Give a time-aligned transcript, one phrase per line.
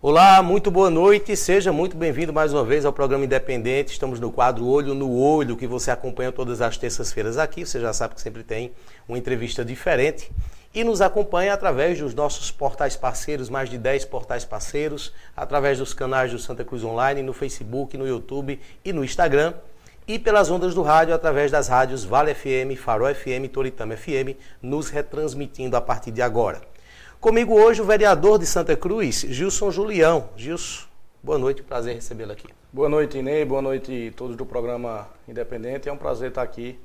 [0.00, 3.90] Olá, muito boa noite, seja muito bem-vindo mais uma vez ao programa Independente.
[3.90, 7.66] Estamos no quadro Olho no Olho, que você acompanha todas as terças-feiras aqui.
[7.66, 8.70] Você já sabe que sempre tem
[9.08, 10.30] uma entrevista diferente.
[10.72, 15.92] E nos acompanha através dos nossos portais parceiros, mais de 10 portais parceiros, através dos
[15.92, 19.52] canais do Santa Cruz Online, no Facebook, no YouTube e no Instagram.
[20.06, 24.90] E pelas ondas do rádio, através das rádios Vale FM, Farol FM Toritama FM, nos
[24.90, 26.60] retransmitindo a partir de agora.
[27.20, 30.30] Comigo hoje o vereador de Santa Cruz, Gilson Julião.
[30.36, 30.86] Gilson,
[31.20, 32.46] boa noite, prazer recebê-lo aqui.
[32.72, 35.88] Boa noite, Inei, boa noite a todos do programa Independente.
[35.88, 36.78] É um prazer estar aqui,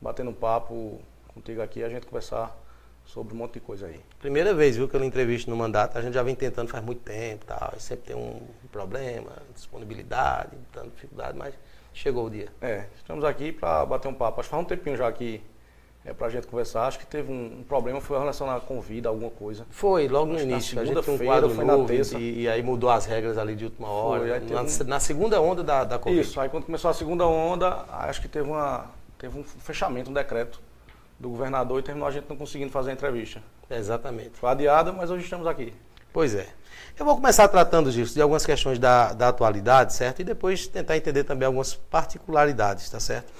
[0.00, 1.00] batendo um papo
[1.34, 2.56] contigo aqui, a gente conversar
[3.04, 4.00] sobre um monte de coisa aí.
[4.20, 6.84] Primeira vez, viu, que eu lhe entrevisto no mandato, a gente já vem tentando faz
[6.84, 11.52] muito tempo, tal, sempre tem um problema, disponibilidade, tanta dificuldade, mas
[11.92, 12.46] chegou o dia.
[12.62, 14.38] É, estamos aqui para bater um papo.
[14.38, 15.42] Acho que faz um tempinho já que
[16.04, 16.86] é, para a gente conversar.
[16.86, 19.66] Acho que teve um, um, problema, foi relacionado com vida, alguma coisa.
[19.70, 20.78] Foi, logo no início.
[20.78, 23.64] A gente tinha um quadro foi novo e, e, aí mudou as regras ali de
[23.64, 24.40] última hora.
[24.40, 24.66] Foi, na, um...
[24.86, 26.20] na, segunda onda da, da Covid.
[26.20, 28.86] Isso, aí quando começou a segunda onda, acho que teve, uma,
[29.18, 30.60] teve um fechamento, um decreto
[31.18, 33.42] do governador e terminou a gente não conseguindo fazer a entrevista.
[33.70, 34.32] Exatamente.
[34.34, 35.72] Foi adiada, mas hoje estamos aqui.
[36.12, 36.46] Pois é.
[36.98, 40.20] Eu vou começar tratando disso, de algumas questões da, da atualidade, certo?
[40.20, 43.32] E depois tentar entender também algumas particularidades, tá certo?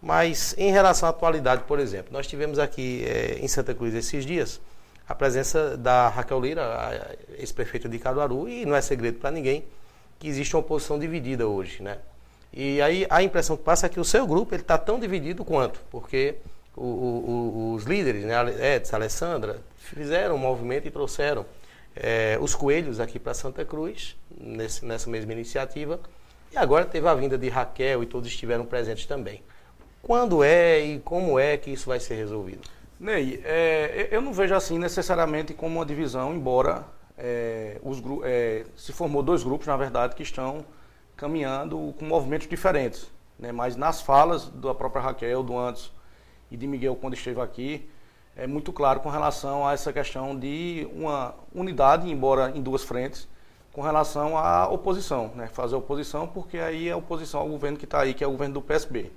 [0.00, 4.24] Mas em relação à atualidade, por exemplo, nós tivemos aqui é, em Santa Cruz esses
[4.24, 4.60] dias
[5.08, 9.64] a presença da Raquel Lira, ex-prefeita de Caruaru, e não é segredo para ninguém
[10.18, 11.98] que existe uma oposição dividida hoje, né?
[12.52, 15.44] E aí a impressão que passa é que o seu grupo ele está tão dividido
[15.44, 16.36] quanto, porque
[16.76, 21.46] o, o, os líderes, né, Edson, Alessandra, fizeram um movimento e trouxeram
[21.96, 26.00] é, os coelhos aqui para Santa Cruz, nesse, nessa mesma iniciativa,
[26.52, 29.42] e agora teve a vinda de Raquel e todos estiveram presentes também.
[30.02, 32.68] Quando é e como é que isso vai ser resolvido?
[32.98, 36.84] Ney, é, eu não vejo assim necessariamente como uma divisão, embora
[37.16, 40.64] é, os, é, se formou dois grupos, na verdade, que estão
[41.16, 43.10] caminhando com movimentos diferentes.
[43.38, 43.52] Né?
[43.52, 45.92] Mas nas falas da própria Raquel, do Antes
[46.50, 47.88] e de Miguel, quando esteve aqui,
[48.36, 53.28] é muito claro com relação a essa questão de uma unidade, embora em duas frentes,
[53.72, 55.32] com relação à oposição.
[55.34, 55.48] Né?
[55.48, 58.54] Fazer oposição, porque aí é oposição ao governo que está aí, que é o governo
[58.54, 59.10] do PSB.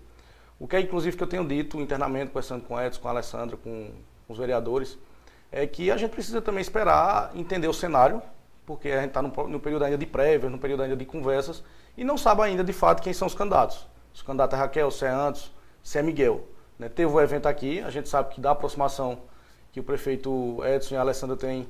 [0.61, 3.11] O que é, inclusive, que eu tenho dito internamente, conversando com o Edson, com a
[3.11, 3.89] Alessandra, com
[4.29, 4.95] os vereadores,
[5.51, 8.21] é que a gente precisa também esperar entender o cenário,
[8.63, 11.63] porque a gente está no, período ainda de prévias, no período ainda de conversas,
[11.97, 13.87] e não sabe ainda de fato quem são os candidatos.
[14.13, 15.51] Se o candidato é Raquel, se é Antos,
[15.81, 16.43] se é Miguel.
[16.77, 16.87] Né?
[16.89, 19.17] Teve o um evento aqui, a gente sabe que da aproximação
[19.71, 21.67] que o prefeito Edson e a Alessandra têm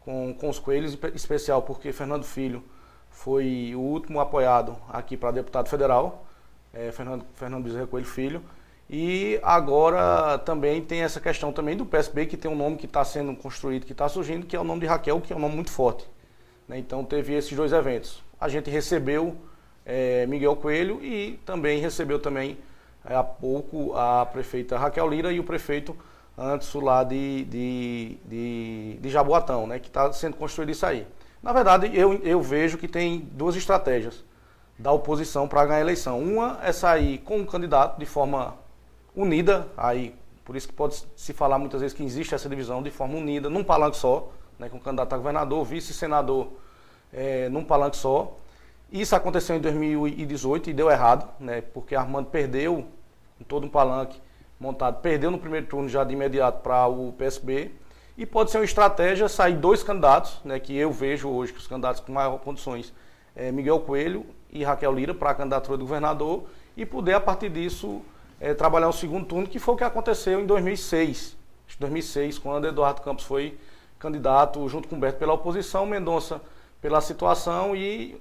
[0.00, 2.64] com, com os coelhos, especial porque Fernando Filho
[3.10, 6.26] foi o último apoiado aqui para deputado federal
[6.74, 8.42] é, Fernando, Fernando Bezerra Coelho Filho.
[8.88, 13.04] E agora também tem essa questão também do PSB, que tem um nome que está
[13.04, 15.54] sendo construído, que está surgindo, que é o nome de Raquel, que é um nome
[15.54, 16.06] muito forte.
[16.68, 16.78] Né?
[16.78, 18.22] Então teve esses dois eventos.
[18.38, 19.36] A gente recebeu
[19.86, 22.58] é, Miguel Coelho e também recebeu também
[23.04, 25.96] é, há pouco a prefeita Raquel Lira e o prefeito
[26.36, 29.78] antes lá de, de, de, de Jaboatão, né?
[29.78, 31.06] que está sendo construído isso aí.
[31.42, 34.24] Na verdade, eu, eu vejo que tem duas estratégias
[34.78, 36.20] da oposição para ganhar a eleição.
[36.20, 38.54] Uma é sair com o candidato de forma
[39.14, 40.14] unida, aí
[40.44, 43.48] por isso que pode se falar muitas vezes que existe essa divisão de forma unida,
[43.48, 46.48] num palanque só, né, com o candidato a governador, vice-senador
[47.12, 48.36] é, num palanque só.
[48.92, 52.86] Isso aconteceu em 2018 e deu errado, né, porque Armando perdeu
[53.40, 54.20] em todo um palanque
[54.60, 57.70] montado, perdeu no primeiro turno já de imediato para o PSB.
[58.16, 61.66] E pode ser uma estratégia sair dois candidatos, né, que eu vejo hoje que os
[61.66, 62.92] candidatos com maior condições
[63.34, 66.44] é Miguel Coelho e Raquel Lira para a candidatura do governador
[66.76, 68.00] e poder, a partir disso,
[68.40, 71.36] é, trabalhar o segundo turno, que foi o que aconteceu em 2006.
[71.78, 73.58] 2006, quando Eduardo Campos foi
[73.98, 76.40] candidato junto com Humberto pela oposição, Mendonça
[76.80, 78.20] pela situação e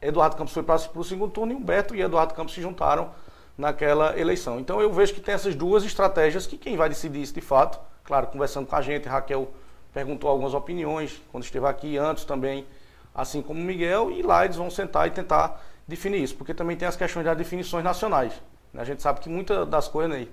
[0.00, 3.10] Eduardo Campos foi para o segundo turno e Humberto e Eduardo Campos se juntaram
[3.56, 4.60] naquela eleição.
[4.60, 7.80] Então eu vejo que tem essas duas estratégias que quem vai decidir isso de fato,
[8.04, 9.50] claro, conversando com a gente, Raquel
[9.92, 12.66] perguntou algumas opiniões quando esteve aqui, antes também
[13.14, 16.76] assim como o Miguel, e lá eles vão sentar e tentar definir isso, porque também
[16.76, 18.32] tem as questões das definições nacionais.
[18.72, 18.82] Né?
[18.82, 20.26] A gente sabe que muitas das coisas, né,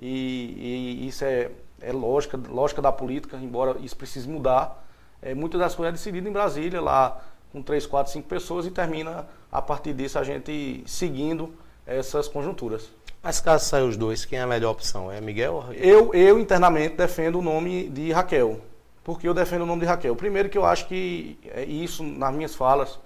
[0.00, 1.50] e, e, isso é,
[1.80, 4.84] é lógica, lógica da política, embora isso precise mudar,
[5.20, 7.20] é, muitas das coisas é decididas em Brasília, lá
[7.52, 11.54] com três, quatro, cinco pessoas, e termina a partir disso a gente seguindo
[11.86, 12.90] essas conjunturas.
[13.22, 15.10] Mas caso saia os dois, quem é a melhor opção?
[15.10, 15.82] É Miguel ou Raquel?
[15.82, 18.60] Eu, eu internamente defendo o nome de Raquel
[19.04, 20.16] porque eu defendo o nome de Raquel.
[20.16, 22.98] Primeiro que eu acho que, é, isso nas minhas falas,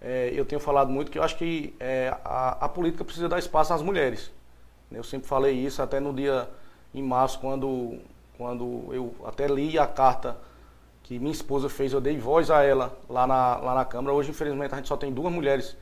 [0.00, 3.38] é, eu tenho falado muito que eu acho que é, a, a, política precisa dar
[3.38, 4.30] espaço às mulheres.
[4.90, 6.48] Eu sempre falei isso, até no dia
[6.94, 7.98] em março, quando,
[8.38, 10.38] quando eu até li a carta
[11.02, 14.14] que minha esposa fez, eu dei voz a ela lá na, lá na Câmara.
[14.14, 15.76] Hoje, infelizmente, a gente só tem duas mulheres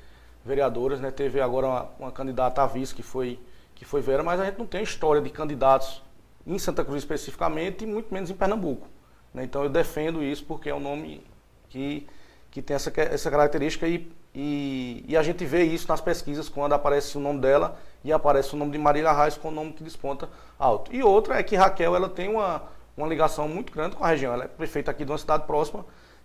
[0.44, 1.10] vereadoras, né?
[1.10, 3.38] Teve agora uma, uma candidata a vice que foi,
[3.74, 6.02] que foi Vera, mas a gente não tem história de candidatos
[6.46, 8.88] em Santa Cruz especificamente e muito menos em Pernambuco.
[9.34, 9.44] Né?
[9.44, 11.26] Então eu defendo isso porque é um nome
[11.68, 12.06] que,
[12.50, 16.72] que tem essa, essa característica e, e, e, a gente vê isso nas pesquisas quando
[16.72, 19.82] aparece o nome dela e aparece o nome de Marília Reis com o nome que
[19.82, 20.28] desponta
[20.58, 20.94] alto.
[20.94, 22.62] E outra é que Raquel ela tem uma,
[22.96, 24.32] uma ligação muito grande com a região.
[24.32, 25.84] Ela é prefeita aqui de uma cidade próxima,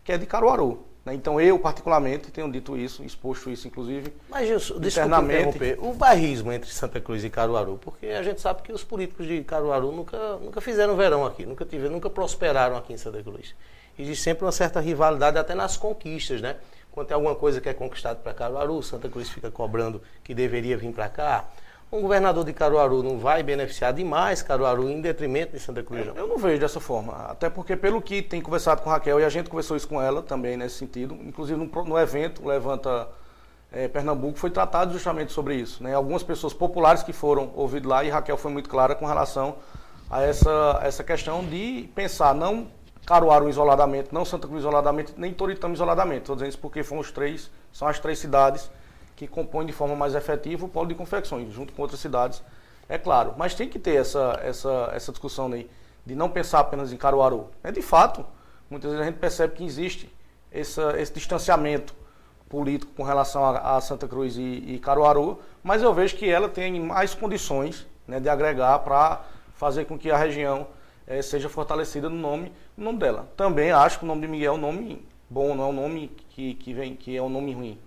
[0.09, 0.87] que é de Caruaru.
[1.05, 1.13] Né?
[1.13, 4.11] Então eu, particularmente, tenho dito isso, exposto isso, inclusive.
[4.27, 5.77] Mas, Gilson, desculpa interromper.
[5.79, 9.43] O bairrismo entre Santa Cruz e Caruaru, porque a gente sabe que os políticos de
[9.43, 13.53] Caruaru nunca, nunca fizeram verão aqui, nunca tiveram, nunca prosperaram aqui em Santa Cruz.
[13.99, 16.55] Existe sempre uma certa rivalidade até nas conquistas, né?
[16.91, 20.75] Quando tem alguma coisa que é conquistado para Caruaru, Santa Cruz fica cobrando que deveria
[20.75, 21.47] vir para cá
[21.91, 26.05] um governador de Caruaru não vai beneficiar demais Caruaru em detrimento de Santa Cruz?
[26.05, 26.15] Não?
[26.15, 27.13] Eu não vejo dessa forma.
[27.29, 30.01] Até porque, pelo que tem conversado com a Raquel, e a gente conversou isso com
[30.01, 33.07] ela também nesse sentido, inclusive no, no evento Levanta
[33.71, 35.83] é, Pernambuco, foi tratado justamente sobre isso.
[35.83, 35.95] Né?
[35.95, 39.55] Algumas pessoas populares que foram ouvidas lá, e Raquel foi muito clara com relação
[40.09, 42.67] a essa, essa questão de pensar não
[43.05, 46.21] Caruaru isoladamente, não Santa Cruz isoladamente, nem Toritama isoladamente.
[46.21, 48.69] Estou dizendo isso porque foram os três, são as três cidades
[49.19, 52.41] que compõe de forma mais efetiva o polo de confecções, junto com outras cidades,
[52.87, 53.33] é claro.
[53.37, 55.69] Mas tem que ter essa, essa, essa discussão aí,
[56.05, 57.49] de não pensar apenas em Caruaru.
[57.61, 58.25] É de fato,
[58.69, 60.09] muitas vezes a gente percebe que existe
[60.49, 61.93] essa, esse distanciamento
[62.47, 66.47] político com relação a, a Santa Cruz e, e, Caruaru, mas eu vejo que ela
[66.47, 69.21] tem mais condições né, de agregar para
[69.53, 70.65] fazer com que a região
[71.05, 73.27] é, seja fortalecida no nome, no nome dela.
[73.35, 76.07] Também acho que o nome de Miguel é um nome bom, não é um nome
[76.29, 77.77] que, que, vem, que é um nome ruim.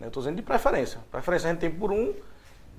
[0.00, 1.00] Eu estou dizendo de preferência.
[1.10, 2.12] Preferência a gente tem por um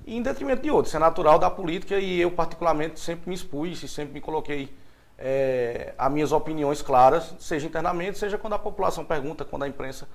[0.06, 0.88] e em detrimento de outro.
[0.88, 4.72] Isso é natural da política e eu, particularmente, sempre me expus e sempre me coloquei
[5.18, 10.08] é, as minhas opiniões claras, seja internamente, seja quando a população pergunta, quando a imprensa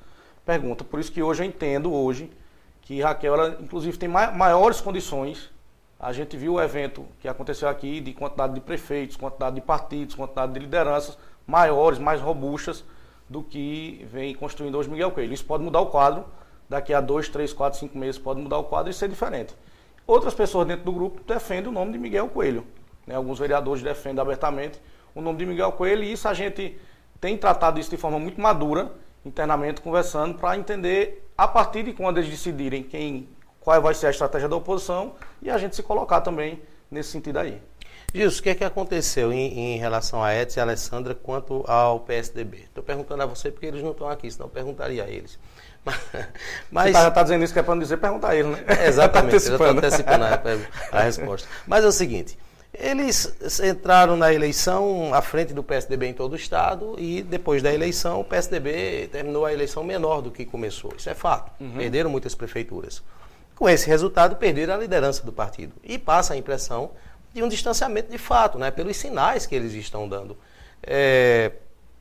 [0.46, 0.84] pergunta.
[0.84, 2.30] Por isso que hoje eu entendo hoje
[2.82, 5.50] que Raquel, ela, inclusive, tem maiores condições.
[6.00, 10.16] A gente viu o evento que aconteceu aqui de quantidade de prefeitos, quantidade de partidos,
[10.16, 12.84] quantidade de lideranças maiores, mais robustas
[13.28, 15.34] do que vem construindo hoje Miguel Coelho.
[15.34, 16.26] Isso pode mudar o quadro
[16.70, 19.56] daqui a dois, três, quatro, cinco meses pode mudar o quadro e ser diferente.
[20.06, 22.66] Outras pessoas dentro do grupo defendem o nome de Miguel Coelho.
[23.06, 23.16] Né?
[23.16, 24.80] Alguns vereadores defendem abertamente
[25.16, 26.80] o nome de Miguel Coelho e isso a gente
[27.20, 28.92] tem tratado isso de forma muito madura,
[29.26, 33.28] internamente conversando, para entender a partir de quando eles decidirem quem,
[33.60, 37.38] qual vai ser a estratégia da oposição e a gente se colocar também nesse sentido
[37.38, 37.62] aí.
[38.14, 41.64] Gilson, o que é que aconteceu em, em relação a Edson e a Alessandra quanto
[41.68, 42.62] ao PSDB?
[42.62, 45.38] Estou perguntando a você porque eles não estão aqui, senão eu perguntaria a eles.
[46.72, 48.64] Mas, Você está dizendo isso que é para não dizer, perguntar a ele, né?
[48.68, 50.42] É, exatamente, tá eu estou antecipando a,
[50.92, 51.48] a resposta.
[51.68, 52.38] Mas é o seguinte,
[52.74, 57.74] eles entraram na eleição à frente do PSDB em todo o estado e depois da
[57.74, 60.94] eleição o PSDB terminou a eleição menor do que começou.
[60.98, 61.52] Isso é fato.
[61.60, 61.78] Uhum.
[61.78, 63.04] Perderam muitas prefeituras.
[63.56, 65.74] Com esse resultado, perderam a liderança do partido.
[65.84, 66.92] E passa a impressão
[67.34, 70.38] de um distanciamento de fato, né, pelos sinais que eles estão dando.
[70.82, 71.52] É,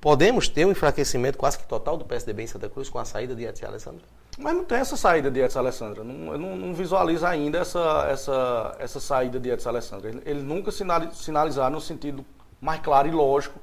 [0.00, 3.34] podemos ter um enfraquecimento quase que total do PSDB em Santa Cruz com a saída
[3.34, 4.02] de Edson Alessandra?
[4.38, 6.04] Mas não tem essa saída de Edson Alessandra.
[6.04, 10.08] Não, eu não, não visualizo ainda essa, essa, essa saída de Edson Alessandra.
[10.08, 12.24] Eles, eles nunca sinalizaram no sentido
[12.60, 13.58] mais claro e lógico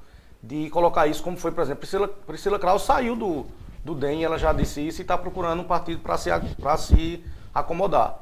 [0.46, 3.48] de colocar isso como foi, por exemplo, Priscila, Priscila Kraus saiu do,
[3.84, 6.30] do DEM, ela já disse isso, e está procurando um partido para se,
[6.80, 8.20] se acomodar.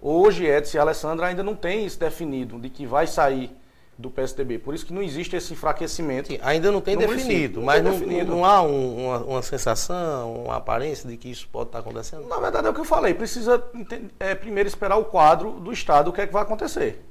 [0.00, 3.56] Hoje, Edson e Alessandra ainda não tem isso definido, de que vai sair
[3.96, 4.58] do PSDB.
[4.58, 6.28] Por isso que não existe esse enfraquecimento.
[6.28, 8.32] Sim, ainda não tem definido, não mas não, definido.
[8.32, 12.26] não, há um, uma, uma, sensação, uma aparência de que isso pode estar acontecendo?
[12.26, 13.62] Na verdade é o que eu falei, precisa
[14.18, 17.04] é, primeiro esperar o quadro do Estado, o que é que vai acontecer.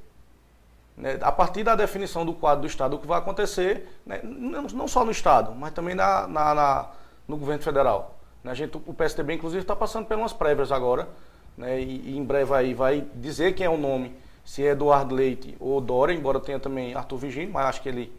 [0.96, 1.18] Né?
[1.22, 4.20] A partir da definição do quadro do Estado, o que vai acontecer, né?
[4.22, 6.90] não, não, só no Estado, mas também na, na, na
[7.26, 8.18] no governo federal.
[8.42, 8.50] Né?
[8.50, 11.08] A gente, o PSDB, inclusive, está passando por umas prévias agora,
[11.56, 11.80] né?
[11.80, 15.56] e, e em breve aí vai dizer quem é o nome se é Eduardo Leite
[15.60, 18.12] ou Dória, embora tenha também Arthur Vigini, mas acho que ele,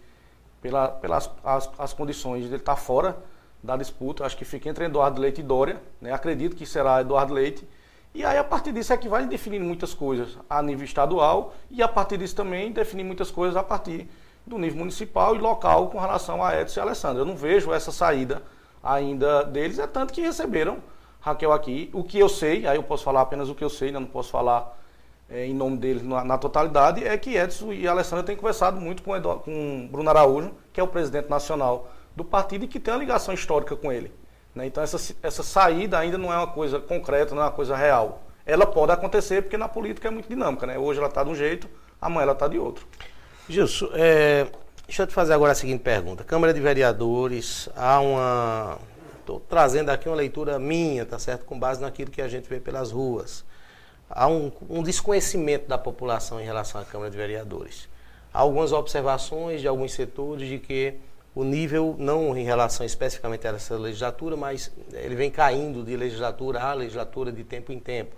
[0.62, 3.18] pela, pelas as, as condições, ele está fora
[3.62, 4.26] da disputa.
[4.26, 5.82] Acho que fica entre Eduardo Leite e Dória.
[6.02, 6.12] Né?
[6.12, 7.68] Acredito que será Eduardo Leite.
[8.14, 11.82] E aí, a partir disso, é que vai definir muitas coisas a nível estadual e,
[11.82, 14.08] a partir disso, também definir muitas coisas a partir
[14.46, 17.22] do nível municipal e local com relação a Edson e Alessandro.
[17.22, 18.44] Eu não vejo essa saída
[18.84, 20.78] ainda deles, é tanto que receberam
[21.22, 21.90] Raquel aqui.
[21.94, 24.00] O que eu sei, aí eu posso falar apenas o que eu sei, né?
[24.00, 24.78] não posso falar
[25.30, 29.20] em nome deles na, na, totalidade, é que Edson e Alessandra têm conversado muito com,
[29.40, 33.34] com Bruno Araújo, que é o presidente nacional do partido e que tem uma ligação
[33.34, 34.12] histórica com ele.
[34.54, 34.68] Né?
[34.68, 38.24] Então essa, essa saída ainda não é uma coisa concreta, não é uma coisa real.
[38.46, 40.68] Ela pode acontecer porque na política é muito dinâmica.
[40.68, 40.78] Né?
[40.78, 41.68] Hoje ela está de um jeito,
[42.00, 42.86] amanhã ela está de outro.
[43.50, 44.48] Gilson, é,
[44.86, 46.24] Deixa eu te fazer agora a seguinte pergunta.
[46.24, 48.78] Câmara de Vereadores, há uma.
[49.20, 51.46] Estou trazendo aqui uma leitura minha, tá certo?
[51.46, 53.46] Com base naquilo que a gente vê pelas ruas.
[54.10, 57.88] Há um, um desconhecimento da população em relação à Câmara de Vereadores.
[58.34, 60.96] Há algumas observações de alguns setores de que
[61.36, 66.62] o nível, não em relação especificamente a essa legislatura, mas ele vem caindo de legislatura
[66.62, 68.16] a legislatura de tempo em tempo.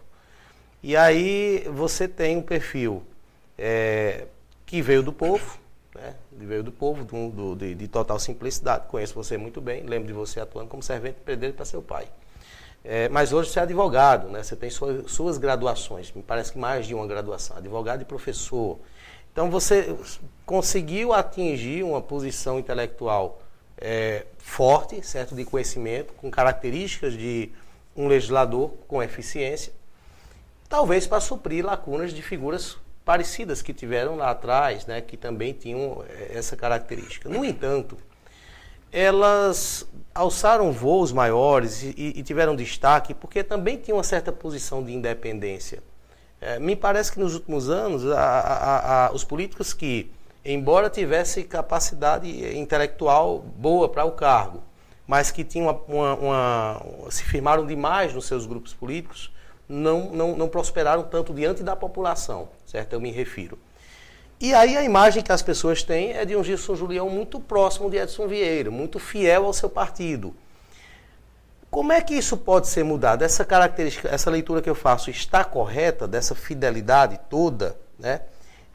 [0.83, 3.03] E aí você tem um perfil
[3.57, 4.25] é,
[4.65, 5.57] que veio do povo,
[5.95, 6.13] né?
[6.31, 8.87] veio do povo, do, do, de, de, total simplicidade.
[8.87, 12.07] Conheço você muito bem, lembro de você atuando como servente pedreiro para seu pai.
[12.87, 14.43] É, mas hoje você é advogado, né?
[14.43, 18.77] você tem suas, suas graduações, me parece que mais de uma graduação, advogado e professor.
[19.33, 19.95] Então você
[20.45, 23.41] conseguiu atingir uma posição intelectual
[23.75, 27.51] é, forte, certo, de conhecimento, com características de
[27.95, 29.73] um legislador com eficiência,
[30.69, 36.05] talvez para suprir lacunas de figuras parecidas que tiveram lá atrás, né, que também tinham
[36.07, 37.27] é, essa característica.
[37.27, 37.97] No entanto,
[38.91, 44.93] elas alçaram voos maiores e, e tiveram destaque porque também tinham uma certa posição de
[44.93, 45.83] independência.
[46.39, 50.09] É, me parece que nos últimos anos, a, a, a, os políticos que,
[50.43, 54.63] embora tivessem capacidade intelectual boa para o cargo,
[55.05, 59.31] mas que tinham uma, uma, uma, se firmaram demais nos seus grupos políticos,
[59.67, 62.93] não, não, não prosperaram tanto diante da população, certo?
[62.93, 63.57] Eu me refiro.
[64.39, 67.89] E aí a imagem que as pessoas têm é de um Gilson Julião muito próximo
[67.89, 70.35] de Edson Vieira, muito fiel ao seu partido.
[71.71, 73.23] Como é que isso pode ser mudado?
[73.23, 78.21] Essa característica, essa leitura que eu faço está correta, dessa fidelidade toda, né?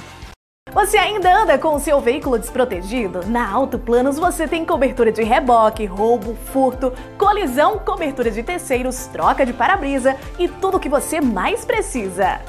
[0.73, 3.27] Você ainda anda com o seu veículo desprotegido?
[3.27, 9.47] Na Auto Planos você tem cobertura de reboque, roubo, furto, colisão, cobertura de terceiros, troca
[9.47, 12.41] de para-brisa e tudo o que você mais precisa.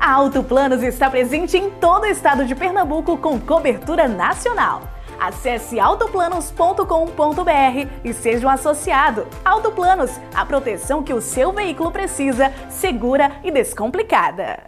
[0.00, 4.97] A Auto Planos está presente em todo o estado de Pernambuco com cobertura nacional.
[5.18, 9.26] Acesse autoplanos.com.br e seja um associado.
[9.44, 14.62] Autoplanos, a proteção que o seu veículo precisa, segura e descomplicada.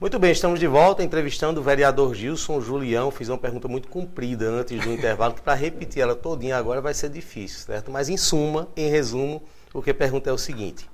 [0.00, 3.10] Muito bem, estamos de volta entrevistando o vereador Gilson Julião.
[3.10, 6.92] Fiz uma pergunta muito comprida antes do intervalo, que para repetir ela todinha agora vai
[6.92, 7.90] ser difícil, certo?
[7.90, 10.88] Mas em suma, em resumo, o que pergunta é o seguinte: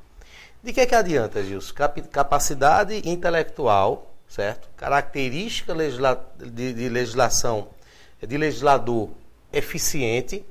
[0.63, 1.75] de que, é que adianta, Gilson?
[2.13, 4.69] Capacidade intelectual, certo?
[4.77, 7.69] Característica de legislação
[8.27, 9.11] de legislador
[9.53, 10.45] eficiente,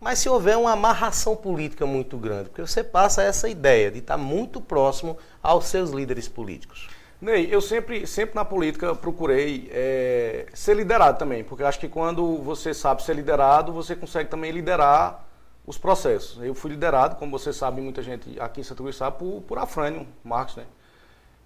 [0.00, 4.16] mas se houver uma amarração política muito grande, porque você passa essa ideia de estar
[4.16, 6.88] muito próximo aos seus líderes políticos.
[7.20, 12.36] Ney, eu sempre, sempre na política procurei é, ser liderado também, porque acho que quando
[12.38, 15.24] você sabe ser liderado, você consegue também liderar
[15.66, 16.42] os processos.
[16.42, 19.58] Eu fui liderado, como você sabe, muita gente aqui em Santa Cruz sabe, por, por
[19.58, 20.64] Afrânio Marcos, né?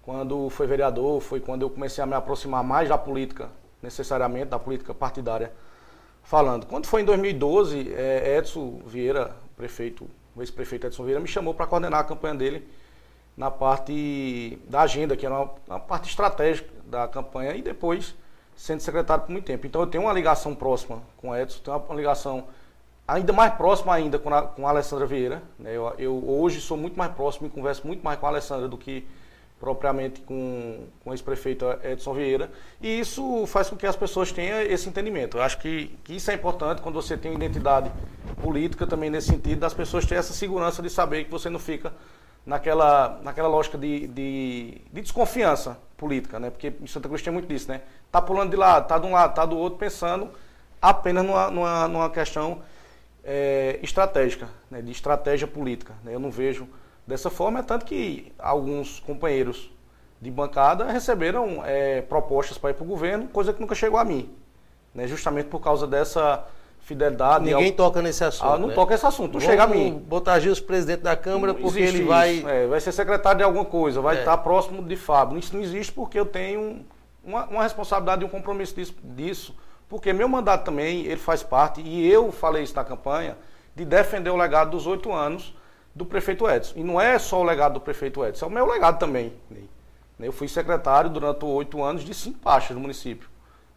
[0.03, 3.49] Quando foi vereador, foi quando eu comecei a me aproximar mais da política,
[3.81, 5.53] necessariamente, da política partidária
[6.23, 6.65] falando.
[6.65, 11.67] Quando foi em 2012, é, Edson Vieira, prefeito, o ex-prefeito Edson Vieira, me chamou para
[11.67, 12.67] coordenar a campanha dele
[13.35, 18.15] na parte da agenda, que era uma, uma, parte estratégica da campanha, e depois
[18.55, 19.65] sendo secretário por muito tempo.
[19.65, 22.45] Então eu tenho uma ligação próxima com o Edson, tenho uma ligação
[23.07, 25.41] ainda mais próxima ainda com a, com a Alessandra Vieira.
[25.57, 25.75] Né?
[25.75, 28.77] Eu, eu, hoje sou muito mais próximo e converso muito mais com a Alessandra do
[28.77, 29.07] que
[29.61, 32.51] propriamente com, com o ex-prefeito Edson Vieira,
[32.81, 35.37] e isso faz com que as pessoas tenham esse entendimento.
[35.37, 37.91] Eu acho que, que isso é importante quando você tem uma identidade
[38.41, 41.93] política também nesse sentido, das pessoas terem essa segurança de saber que você não fica
[42.43, 46.49] naquela, naquela lógica de, de, de desconfiança política, né?
[46.49, 47.81] Porque em Santa Cruz tem muito disso, né?
[48.11, 50.31] Tá pulando de lado, tá de um lado, tá do outro, pensando
[50.81, 52.63] apenas numa, numa, numa questão
[53.23, 54.81] é, estratégica, né?
[54.81, 55.93] de estratégia política.
[56.03, 56.15] Né?
[56.15, 56.67] Eu não vejo
[57.11, 59.69] dessa forma, é tanto que alguns companheiros
[60.19, 64.05] de bancada receberam é, propostas para ir para o governo, coisa que nunca chegou a
[64.05, 64.29] mim.
[64.93, 65.07] Né?
[65.07, 66.45] Justamente por causa dessa
[66.79, 67.45] fidelidade.
[67.45, 67.75] Ninguém ao...
[67.75, 68.49] toca nesse assunto.
[68.49, 68.73] Ah, não né?
[68.73, 69.33] toca esse assunto.
[69.33, 69.93] Não Vamos chega a mim.
[70.07, 72.35] botar Gils presidente da Câmara Não porque ele vai.
[72.35, 72.47] isso.
[72.49, 74.19] É, vai ser secretário de alguma coisa, vai É.
[74.19, 75.37] estar próximo de Fábio.
[75.37, 76.85] Isso não existe porque eu tenho
[77.23, 79.55] uma, uma responsabilidade e um compromisso disso, disso.
[79.89, 83.37] Porque meu mandato também, ele faz parte, e eu falei isso na campanha,
[83.75, 85.53] de defender o legado dos oito anos
[85.93, 86.73] do prefeito Edson.
[86.77, 89.33] E não é só o legado do prefeito Edson, é o meu legado também.
[89.49, 89.69] Ney.
[90.19, 93.27] Eu fui secretário durante oito anos de cinco pastas no município.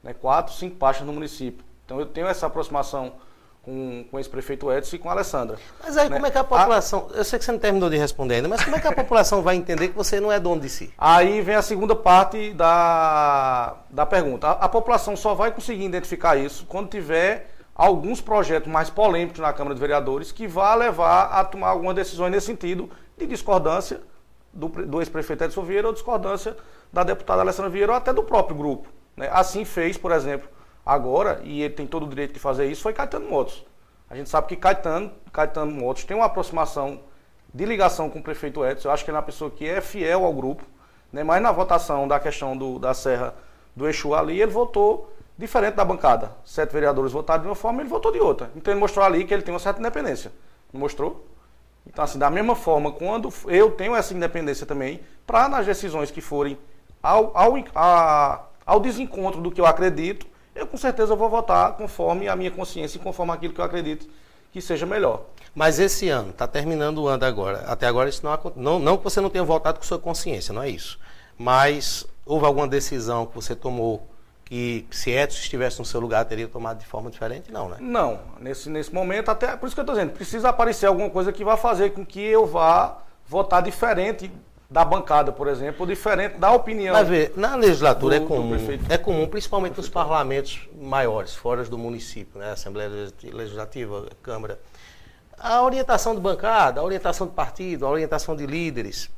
[0.03, 0.13] Né?
[0.13, 1.65] Quatro, cinco pastas no município.
[1.85, 3.15] Então eu tenho essa aproximação
[3.63, 5.59] com, com esse prefeito Edson e com a Alessandra.
[5.83, 6.17] Mas aí né?
[6.17, 7.09] como é que a população.
[7.15, 9.43] Eu sei que você não terminou de responder ainda, mas como é que a população
[9.43, 10.93] vai entender que você não é dono de si?
[10.99, 14.49] Aí vem a segunda parte da, da pergunta.
[14.49, 19.53] A, a população só vai conseguir identificar isso quando tiver alguns projetos mais polêmicos na
[19.53, 22.89] Câmara de Vereadores que vá levar a tomar algumas decisões nesse sentido
[23.19, 24.01] de discordância
[24.53, 26.57] do, do ex-prefeito Edson Vieira ou discordância
[26.93, 28.89] da deputada Alessandra Vieira ou até do próprio grupo.
[29.17, 29.29] né?
[29.33, 30.49] Assim fez, por exemplo,
[30.87, 33.67] agora, e ele tem todo o direito de fazer isso, foi Caetano Motos.
[34.09, 37.01] A gente sabe que Caetano, Caetano Motos tem uma aproximação
[37.53, 38.89] de ligação com o prefeito Edson.
[38.89, 40.65] Eu acho que ele é uma pessoa que é fiel ao grupo,
[41.13, 41.25] né?
[41.25, 43.35] mas na votação da questão do, da Serra
[43.75, 46.33] do Exu ali, ele votou diferente da bancada.
[46.45, 48.51] Sete vereadores votaram de uma forma, ele votou de outra.
[48.57, 50.33] Então ele mostrou ali que ele tem uma certa independência.
[50.73, 51.27] Não mostrou?
[51.87, 56.21] Então, assim, da mesma forma, quando eu tenho essa independência também, para nas decisões que
[56.21, 56.57] forem
[57.03, 62.29] ao, ao, a- ao desencontro do que eu acredito, eu com certeza vou votar conforme
[62.29, 64.09] a minha consciência e conforme aquilo que eu acredito
[64.53, 65.23] que seja melhor.
[65.55, 67.65] Mas esse ano, está terminando o ano agora.
[67.67, 68.63] Até agora isso não aconteceu.
[68.63, 70.99] Não, não que você não tenha votado com sua consciência, não é isso.
[71.37, 74.09] Mas houve alguma decisão que você tomou
[74.45, 77.51] que se Edson estivesse no seu lugar teria tomado de forma diferente?
[77.51, 77.77] Não, né?
[77.81, 81.33] Não, nesse, nesse momento, até por isso que eu estou dizendo, precisa aparecer alguma coisa
[81.33, 84.31] que vá fazer com que eu vá votar diferente
[84.71, 86.95] da bancada, por exemplo, ou diferente da opinião.
[86.95, 88.85] Mas vê, na legislatura do- é do comum, prefeito.
[88.93, 92.51] é comum, principalmente nos parlamentos maiores, fora do município, né?
[92.53, 92.91] Assembleia
[93.23, 94.59] Legislativa, Câmara.
[95.39, 99.11] A orientação de bancada, a orientação de partido, a orientação de líderes.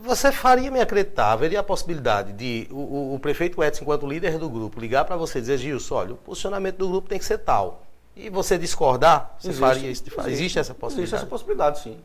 [0.00, 4.48] Você faria me acreditar, haveria a possibilidade de o, o- prefeito Edson, enquanto líder do
[4.48, 7.38] grupo, ligar para você e dizer, Gilson, olha, o posicionamento do grupo tem que ser
[7.38, 7.82] tal.
[8.16, 10.28] E você discordar, você faria isso fato?
[10.28, 11.02] Existe essa possibilidade?
[11.02, 11.98] Existe essa possibilidade, sim.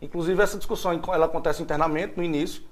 [0.00, 2.62] Inclusive, essa discussão ela acontece internamente no início.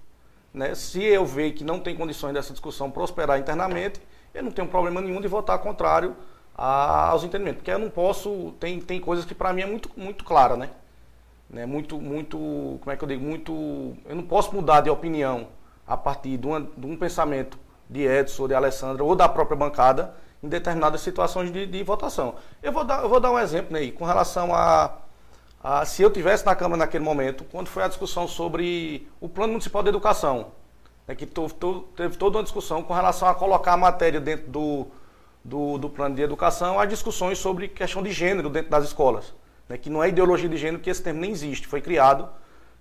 [0.53, 0.75] Né?
[0.75, 4.01] Se eu ver que não tem condições dessa discussão prosperar internamente,
[4.35, 6.15] eu não tenho problema nenhum de votar contrário
[6.55, 7.59] aos entendimentos.
[7.59, 8.53] Porque eu não posso.
[8.61, 10.71] Tem, tem coisas que para mim é muito, muito clara, né?
[11.55, 11.65] Né?
[11.67, 12.37] Muito, muito.
[12.37, 13.25] Como é que eu digo?
[13.25, 13.53] Muito.
[14.07, 15.49] Eu não posso mudar de opinião
[15.87, 19.57] a partir de, uma- de um pensamento de Edson, ou de Alessandra, ou da própria
[19.57, 22.35] bancada, em determinadas situações de, de votação.
[22.63, 24.93] Eu vou, dar, eu vou dar um exemplo, Ney, com relação a,
[25.63, 25.85] a.
[25.85, 29.83] Se eu tivesse na Câmara naquele momento, quando foi a discussão sobre o Plano Municipal
[29.83, 30.49] de Educação,
[31.07, 34.51] né, que to- to- teve toda uma discussão com relação a colocar a matéria dentro
[34.51, 34.87] do,
[35.45, 39.35] do, do plano de educação, as discussões sobre questão de gênero dentro das escolas.
[39.69, 42.29] Né, que não é ideologia de gênero, que esse termo nem existe, foi criado,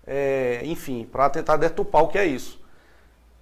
[0.06, 2.62] é, enfim, para tentar deturpar o que é isso.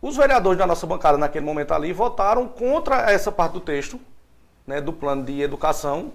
[0.01, 3.99] Os vereadores da nossa bancada naquele momento ali votaram contra essa parte do texto,
[4.65, 6.13] né, do plano de educação.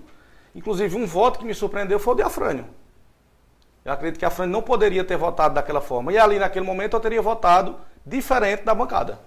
[0.54, 2.66] Inclusive, um voto que me surpreendeu foi o de Afrânio.
[3.84, 6.12] Eu acredito que a Afrânio não poderia ter votado daquela forma.
[6.12, 9.20] E ali, naquele momento, eu teria votado diferente da bancada.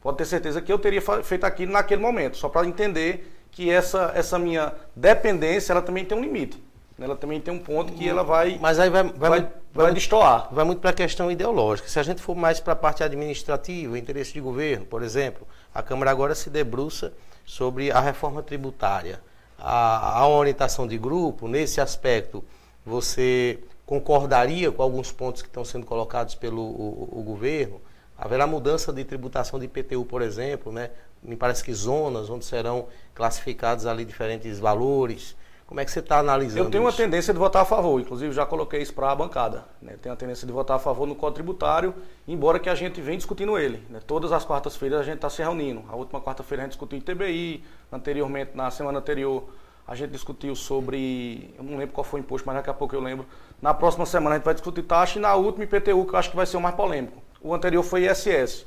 [0.00, 4.12] Pode ter certeza que eu teria feito aquilo naquele momento, só para entender que essa,
[4.14, 6.62] essa minha dependência ela também tem um limite.
[6.98, 9.84] Ela também tem um ponto que ela vai, Mas aí vai, vai, vai, muito- vai
[9.86, 10.48] muito- destoar.
[10.52, 11.88] vai muito para a questão ideológica.
[11.88, 15.82] Se a gente for mais para a parte administrativa, interesse de governo, por exemplo, a
[15.82, 17.12] Câmara agora se debruça
[17.44, 19.20] sobre a reforma tributária.
[19.58, 22.44] A, a orientação de grupo, nesse aspecto,
[22.86, 27.80] você concordaria com alguns pontos que estão sendo colocados pelo o, o governo?
[28.16, 30.90] Haverá mudança de tributação de IPTU, por exemplo, né?
[31.20, 35.34] Me parece que zonas onde serão classificados ali diferentes valores.
[35.74, 36.98] Como é que você está analisando Eu tenho uma isso?
[36.98, 39.64] tendência de votar a favor, inclusive já coloquei isso para a bancada.
[39.82, 39.96] Né?
[40.00, 41.92] Tenho a tendência de votar a favor no Código Tributário,
[42.28, 43.82] embora que a gente vem discutindo ele.
[43.90, 43.98] né?
[44.06, 45.82] Todas as quartas-feiras a gente está se reunindo.
[45.88, 49.48] A última quarta-feira a gente discutiu TBI, anteriormente, na semana anterior,
[49.84, 51.52] a gente discutiu sobre.
[51.58, 53.26] Eu não lembro qual foi o imposto, mas daqui a pouco eu lembro.
[53.60, 56.30] Na próxima semana a gente vai discutir taxa e na última IPTU, que eu acho
[56.30, 57.20] que vai ser o mais polêmico.
[57.42, 58.64] O anterior foi ISS.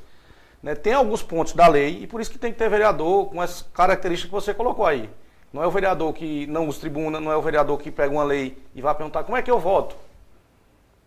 [0.62, 0.74] Né?
[0.74, 3.62] Tem alguns pontos da lei e por isso que tem que ter vereador com as
[3.72, 5.08] características que você colocou aí.
[5.52, 8.24] Não é o vereador que não usa tribuna, não é o vereador que pega uma
[8.24, 9.96] lei e vai perguntar como é que eu voto.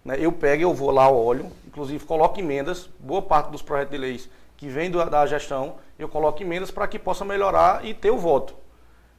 [0.03, 0.17] Né?
[0.19, 4.29] Eu pego, eu vou lá, olho, inclusive coloco emendas, boa parte dos projetos de leis
[4.57, 8.17] que vem do- da gestão, eu coloco emendas para que possa melhorar e ter o
[8.17, 8.55] voto.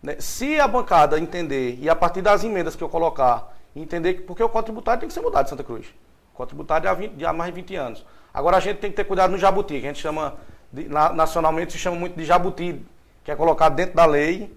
[0.03, 0.17] Né?
[0.19, 4.21] Se a bancada entender, e a partir das emendas que eu colocar, entender que.
[4.23, 5.87] Porque o Código Tributário tem que ser mudado em Santa Cruz.
[6.33, 8.05] O Código Tributário há, 20 de há mais de 20 anos.
[8.35, 10.35] Agora a gente tem que ter cuidado no jabuti, que a gente chama,
[10.73, 12.81] de- na- nacionalmente se chama muito de jabuti,
[13.25, 14.53] que é colocado dentro da lei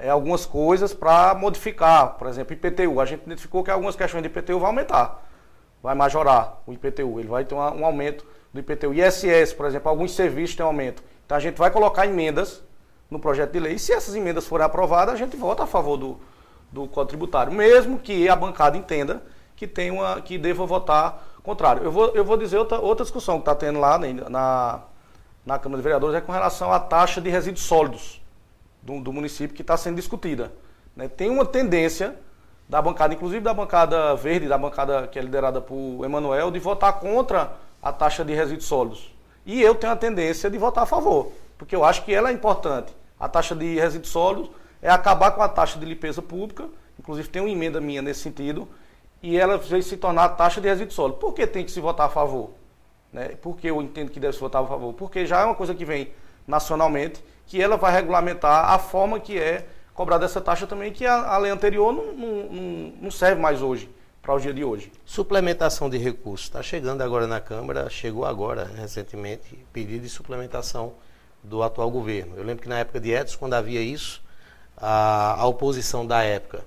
[0.00, 2.14] é, algumas coisas para modificar.
[2.14, 3.00] Por exemplo, IPTU.
[3.00, 5.22] A gente identificou que algumas questões de IPTU vão aumentar.
[5.82, 7.20] Vai majorar o IPTU.
[7.20, 8.94] Ele vai ter um aumento do IPTU.
[8.94, 11.02] ISS, por exemplo, alguns serviços têm aumento.
[11.26, 12.62] Então a gente vai colocar emendas
[13.10, 13.74] no projeto de lei.
[13.74, 16.18] E se essas emendas forem aprovadas, a gente vota a favor do,
[16.72, 17.52] do Código Tributário.
[17.52, 19.22] Mesmo que a bancada entenda
[19.54, 21.82] que, tem uma, que deva votar contrário.
[21.82, 24.80] Eu vou, eu vou dizer outra, outra discussão que está tendo lá na,
[25.44, 28.19] na Câmara de Vereadores é com relação à taxa de resíduos sólidos
[28.82, 30.52] do, do município que está sendo discutida.
[30.94, 31.08] Né?
[31.08, 32.16] Tem uma tendência
[32.68, 37.00] da bancada, inclusive da bancada verde, da bancada que é liderada por Emanuel, de votar
[37.00, 39.12] contra a taxa de resíduos sólidos.
[39.44, 42.32] E eu tenho a tendência de votar a favor, porque eu acho que ela é
[42.32, 42.94] importante.
[43.18, 47.42] A taxa de resíduos sólidos é acabar com a taxa de limpeza pública, inclusive tem
[47.42, 48.68] uma emenda minha nesse sentido,
[49.22, 51.20] e ela vai se tornar a taxa de resíduos sólidos.
[51.20, 52.50] Por que tem que se votar a favor?
[53.12, 53.30] Né?
[53.42, 54.94] Por que eu entendo que deve se votar a favor?
[54.94, 56.12] Porque já é uma coisa que vem
[56.46, 61.34] nacionalmente que ela vai regulamentar a forma que é cobrada essa taxa também, que a,
[61.34, 63.90] a lei anterior não, não, não serve mais hoje,
[64.22, 64.92] para o dia de hoje.
[65.04, 66.46] Suplementação de recursos.
[66.46, 70.92] Está chegando agora na Câmara, chegou agora, recentemente, pedido de suplementação
[71.42, 72.36] do atual governo.
[72.36, 74.22] Eu lembro que na época de Edson, quando havia isso,
[74.76, 76.64] a, a oposição da época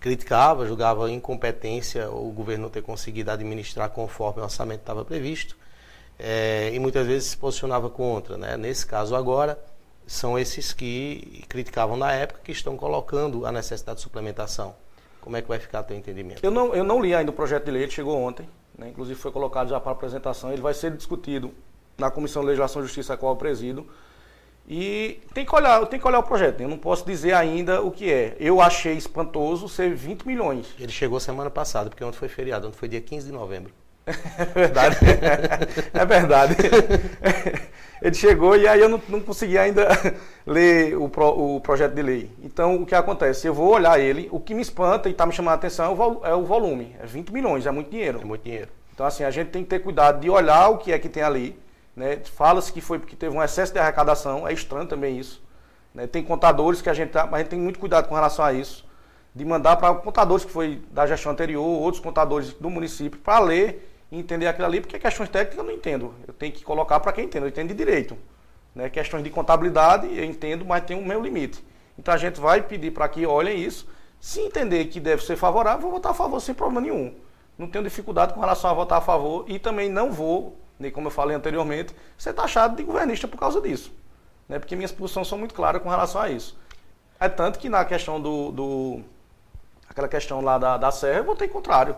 [0.00, 5.54] criticava, julgava incompetência o governo não ter conseguido administrar conforme o orçamento estava previsto,
[6.18, 8.38] é, e muitas vezes se posicionava contra.
[8.38, 8.56] Né?
[8.56, 9.58] Nesse caso agora,
[10.06, 14.74] são esses que criticavam na época que estão colocando a necessidade de suplementação.
[15.20, 16.44] Como é que vai ficar o teu entendimento?
[16.44, 18.88] Eu não, eu não li ainda o projeto de lei, ele chegou ontem, né?
[18.88, 21.52] inclusive foi colocado já para apresentação, ele vai ser discutido
[21.96, 23.86] na Comissão de Legislação e Justiça, a qual eu presido,
[24.66, 27.82] e tem que olhar, eu tenho que olhar o projeto, eu não posso dizer ainda
[27.82, 28.36] o que é.
[28.40, 30.74] Eu achei espantoso ser 20 milhões.
[30.78, 33.72] Ele chegou semana passada, porque ontem foi feriado, ontem foi dia 15 de novembro.
[34.06, 34.96] É verdade.
[35.94, 36.56] é verdade.
[38.02, 39.88] Ele chegou e aí eu não, não consegui ainda
[40.46, 42.30] ler o, pro, o projeto de lei.
[42.42, 43.46] Então, o que acontece?
[43.46, 45.86] Eu vou olhar ele, o que me espanta e está me chamando a atenção
[46.22, 46.94] é o, é volume.
[47.00, 48.20] É 20 milhões, é muito dinheiro.
[48.20, 48.68] É muito dinheiro.
[48.92, 51.22] Então, assim, a gente tem que ter cuidado de olhar o que é que tem
[51.22, 51.58] ali.
[51.96, 52.18] Né?
[52.24, 55.42] Fala-se que foi porque teve um excesso de arrecadação, é estranho também isso.
[55.94, 56.06] Né?
[56.06, 58.84] Tem contadores que a gente, tá, a gente tem muito cuidado com relação a isso.
[59.34, 63.93] De mandar para contadores que foi da gestão anterior, outros contadores do município, para ler
[64.18, 66.14] entender aquilo ali, porque questões técnicas eu não entendo.
[66.26, 67.44] Eu tenho que colocar para quem entende.
[67.44, 68.16] Eu entendo de direito.
[68.74, 68.90] Né?
[68.90, 71.64] Questões de contabilidade eu entendo, mas tem o meu limite.
[71.98, 73.88] Então a gente vai pedir para que olhem isso.
[74.20, 77.14] Se entender que deve ser favorável, vou votar a favor sem problema nenhum.
[77.56, 81.06] Não tenho dificuldade com relação a votar a favor e também não vou, nem como
[81.06, 83.92] eu falei anteriormente, ser taxado de governista por causa disso.
[84.48, 84.58] Né?
[84.58, 86.58] Porque minhas posições são muito claras com relação a isso.
[87.20, 88.50] É tanto que na questão do.
[88.50, 89.00] do
[89.88, 91.96] aquela questão lá da, da Serra, eu votei contrário.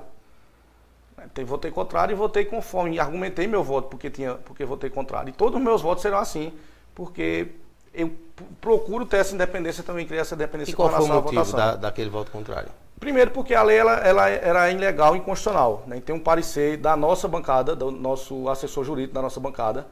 [1.44, 2.98] Votei contrário e votei conforme.
[2.98, 5.30] Argumentei meu voto porque, tinha, porque votei contrário.
[5.30, 6.52] E todos os meus votos serão assim,
[6.94, 7.48] porque
[7.92, 8.12] eu
[8.60, 12.10] procuro ter essa independência também, criar essa independência e qual foi o motivo da, daquele
[12.10, 12.70] voto contrário?
[12.98, 15.84] Primeiro, porque a lei ela, ela era ilegal e inconstitucional.
[15.86, 16.00] Né?
[16.00, 19.86] Tem um parecer da nossa bancada, do nosso assessor jurídico da nossa bancada.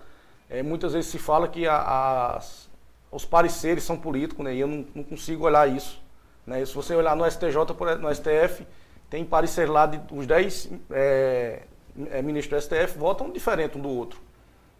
[0.49, 2.69] É, muitas vezes se fala que a, as,
[3.11, 4.55] os pareceres são políticos, né?
[4.55, 6.03] e eu não, não consigo olhar isso.
[6.47, 6.65] Né?
[6.65, 7.57] Se você olhar no STJ,
[8.01, 8.67] no STF,
[9.15, 11.63] tem parecer lá de os 10 é,
[12.11, 14.19] é, ministros do STF votam diferente um do outro.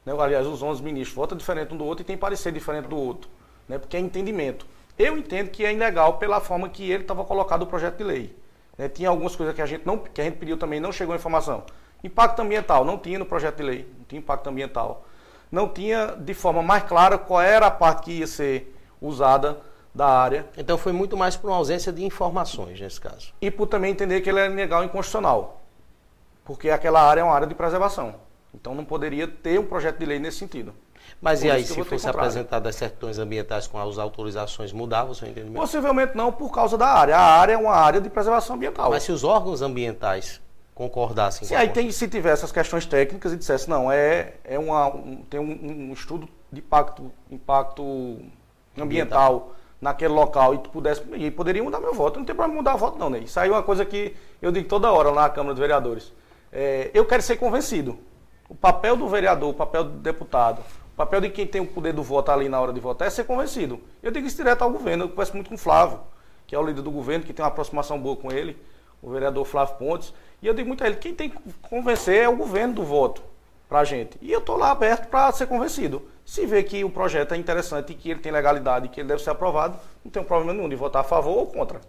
[0.05, 0.13] Né?
[0.19, 3.31] Aliás, os 11 ministros votam diferente um do outro e tem parecer diferente do outro,
[3.69, 3.79] né?
[3.79, 4.67] porque é entendimento.
[4.99, 8.37] Eu entendo que é ilegal pela forma que ele estava colocado o projeto de lei.
[8.77, 8.89] Né?
[8.89, 11.17] Tinha algumas coisas que a gente não, que a gente pediu também, não chegou a
[11.17, 11.63] informação.
[12.03, 15.07] Impacto ambiental, não tinha no projeto de lei, não tinha impacto ambiental.
[15.49, 19.61] Não tinha de forma mais clara qual era a parte que ia ser usada
[19.95, 20.47] da área.
[20.57, 23.33] Então foi muito mais por uma ausência de informações nesse caso.
[23.41, 25.63] E por também entender que ele é legal e inconstitucional.
[26.45, 28.17] Porque aquela área é uma área de preservação.
[28.53, 30.75] Então não poderia ter um projeto de lei nesse sentido.
[31.21, 35.15] Mas por e aí, se fosse apresentado as certidões ambientais com as autorizações, mudava o
[35.15, 35.61] seu entendimento?
[35.61, 37.17] Possivelmente não, por causa da área.
[37.17, 38.91] A área é uma área de preservação ambiental.
[38.91, 40.41] Mas se os órgãos ambientais
[40.75, 44.59] concordassem se com aí tem, se tiver essas questões técnicas e dissesse, não, é, é
[44.59, 47.83] uma, um, tem um, um, estudo de impacto, impacto
[48.77, 51.03] ambiental, ambiental naquele local e pudesse.
[51.15, 52.19] E poderia mudar meu voto.
[52.19, 53.19] Não tem problema mudar voto, não, né?
[53.19, 56.13] Isso aí é uma coisa que eu digo toda hora lá na Câmara dos Vereadores.
[56.53, 57.99] É, eu quero ser convencido.
[58.49, 60.61] O papel do vereador, o papel do deputado,
[60.93, 63.11] o papel de quem tem o poder do voto ali na hora de votar é
[63.11, 63.81] ser convencido.
[64.03, 65.05] Eu digo isso direto ao governo.
[65.05, 66.01] Eu converso muito com o Flávio,
[66.47, 68.57] que é o líder do governo, que tem uma aproximação boa com ele,
[69.03, 70.15] o vereador Flávio Pontes.
[70.41, 73.34] E eu digo muito a ele: quem tem que convencer é o governo do voto
[73.75, 74.17] para a gente.
[74.23, 76.01] E eu estou lá aberto para ser convencido.
[76.25, 79.09] Se vê que o projeto é interessante e que ele tem legalidade e que ele
[79.09, 81.81] deve ser aprovado, não tem problema nenhum de votar a favor ou contra.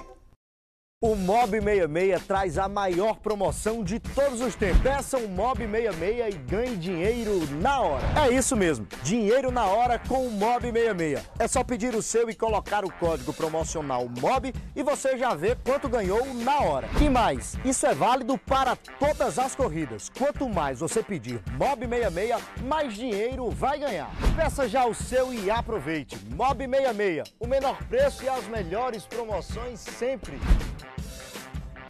[1.02, 4.80] O Mob 66 traz a maior promoção de todos os tempos.
[4.80, 8.02] Peça um Mob 66 e ganhe dinheiro na hora.
[8.18, 11.22] É isso mesmo, dinheiro na hora com o Mob 66.
[11.38, 15.54] É só pedir o seu e colocar o código promocional MOB e você já vê
[15.54, 16.88] quanto ganhou na hora.
[16.98, 20.08] E mais, isso é válido para todas as corridas.
[20.08, 24.10] Quanto mais você pedir Mob 66, mais dinheiro vai ganhar.
[24.34, 26.18] Peça já o seu e aproveite.
[26.34, 30.40] Mob 66, o menor preço e as melhores promoções sempre.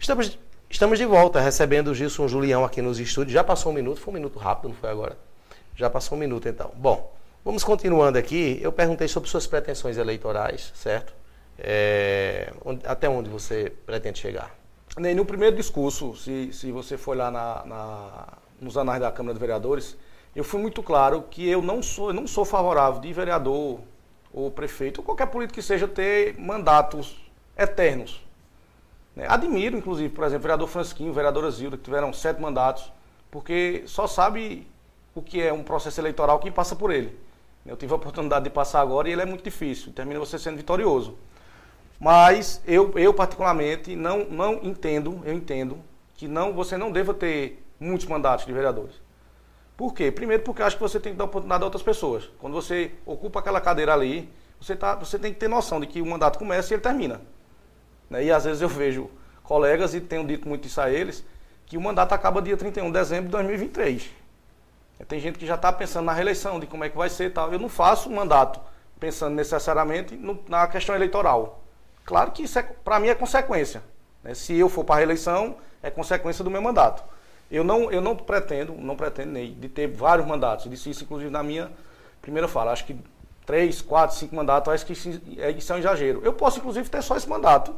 [0.07, 0.39] Estamos,
[0.71, 3.33] estamos de volta, recebendo o Gilson Julião aqui nos estúdios.
[3.33, 5.19] Já passou um minuto, foi um minuto rápido, não foi agora?
[5.75, 6.71] Já passou um minuto então.
[6.77, 7.13] Bom,
[7.45, 8.61] vamos continuando aqui.
[8.63, 11.13] Eu perguntei sobre suas pretensões eleitorais, certo?
[11.59, 14.55] É, onde, até onde você pretende chegar?
[14.97, 18.29] Nem no primeiro discurso, se, se você for lá na, na,
[18.61, 19.97] nos anais da Câmara de Vereadores,
[20.37, 23.81] eu fui muito claro que eu não sou, eu não sou favorável de vereador
[24.33, 27.17] ou prefeito, ou qualquer político que seja, ter mandatos
[27.59, 28.25] eternos.
[29.17, 29.27] Né?
[29.27, 32.93] Admiro, inclusive, por exemplo, o vereador Fransquinho, vereadora Zilda, que tiveram sete mandatos,
[33.31, 34.69] porque só sabe
[35.15, 37.19] o que é um processo eleitoral quem passa por ele.
[37.65, 40.59] Eu tive a oportunidade de passar agora e ele é muito difícil, termina você sendo
[40.59, 41.17] vitorioso.
[41.99, 45.79] Mas eu, eu particularmente não, não entendo, eu entendo
[46.15, 48.95] que não, você não deva ter muitos mandatos de vereadores.
[49.77, 50.11] Por quê?
[50.11, 52.31] Primeiro porque acho que você tem que dar oportunidade a outras pessoas.
[52.39, 56.01] Quando você ocupa aquela cadeira ali, você, tá, você tem que ter noção de que
[56.01, 57.21] o mandato começa e ele termina.
[58.11, 58.25] Né?
[58.25, 59.11] E às vezes eu vejo
[59.43, 61.25] colegas, e tenho dito muito isso a eles,
[61.67, 64.11] que o mandato acaba dia 31 de dezembro de 2023.
[65.09, 67.31] Tem gente que já está pensando na reeleição, de como é que vai ser e
[67.31, 67.53] tal.
[67.53, 68.61] Eu não faço mandato
[68.99, 71.63] pensando necessariamente no, na questão eleitoral.
[72.05, 73.83] Claro que isso, é, para mim, é consequência.
[74.23, 74.33] Né?
[74.33, 77.05] Se eu for para a reeleição, é consequência do meu mandato.
[77.51, 80.65] Eu não, eu não pretendo, não pretendo nem de ter vários mandatos.
[80.65, 81.71] Eu disse isso, inclusive, na minha
[82.23, 82.73] primeira fala.
[82.73, 82.97] Acho que
[83.45, 86.23] três, quatro, cinco mandatos, acho que isso é um exagero.
[86.25, 87.75] Eu posso, inclusive, ter só esse mandato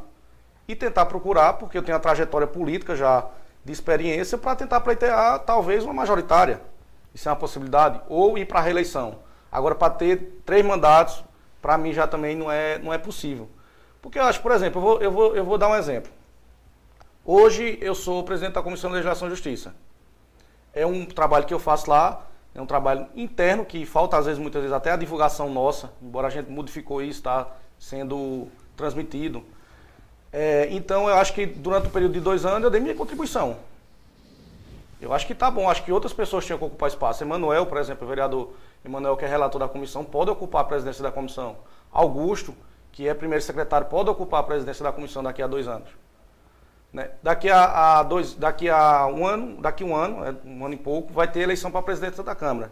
[0.69, 3.25] e tentar procurar, porque eu tenho a trajetória política já
[3.65, 6.61] de experiência, para tentar pleitear talvez uma majoritária.
[7.13, 7.99] Isso é uma possibilidade.
[8.07, 9.17] Ou ir para a reeleição.
[9.51, 11.23] Agora, para ter três mandatos,
[11.59, 13.49] para mim já também não é, não é possível.
[13.99, 16.11] Porque eu acho, por exemplo, eu vou, eu, vou, eu vou dar um exemplo.
[17.25, 19.73] Hoje eu sou presidente da Comissão de Legislação e Justiça.
[20.71, 24.39] É um trabalho que eu faço lá, é um trabalho interno que falta às vezes,
[24.39, 27.47] muitas vezes, até a divulgação nossa, embora a gente modificou isso, está
[27.79, 29.43] sendo transmitido.
[30.31, 33.57] É, então eu acho que durante o período de dois anos eu dei minha contribuição.
[35.01, 37.23] Eu acho que tá bom, acho que outras pessoas tinham que ocupar espaço.
[37.23, 38.49] Emanuel, por exemplo, o vereador
[38.83, 41.57] Emanuel, que é relator da comissão, pode ocupar a presidência da comissão.
[41.91, 42.53] Augusto,
[42.91, 45.89] que é primeiro secretário, pode ocupar a presidência da comissão daqui a dois anos.
[46.91, 47.11] Né?
[47.23, 50.77] Daqui, a, a, dois, daqui a um ano, daqui um ano, é, um ano e
[50.77, 52.71] pouco, vai ter eleição para a presidência da Câmara.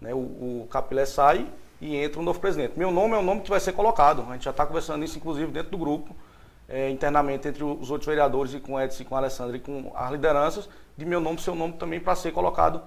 [0.00, 0.12] Né?
[0.12, 1.46] O, o Capilé sai
[1.80, 2.76] e entra um novo presidente.
[2.76, 4.24] Meu nome é o nome que vai ser colocado.
[4.28, 6.16] A gente já está conversando isso, inclusive, dentro do grupo
[6.68, 10.10] é, internamente entre os outros vereadores e com Edson e com Alessandro e com as
[10.10, 12.80] lideranças, de meu nome, seu nome também para ser colocado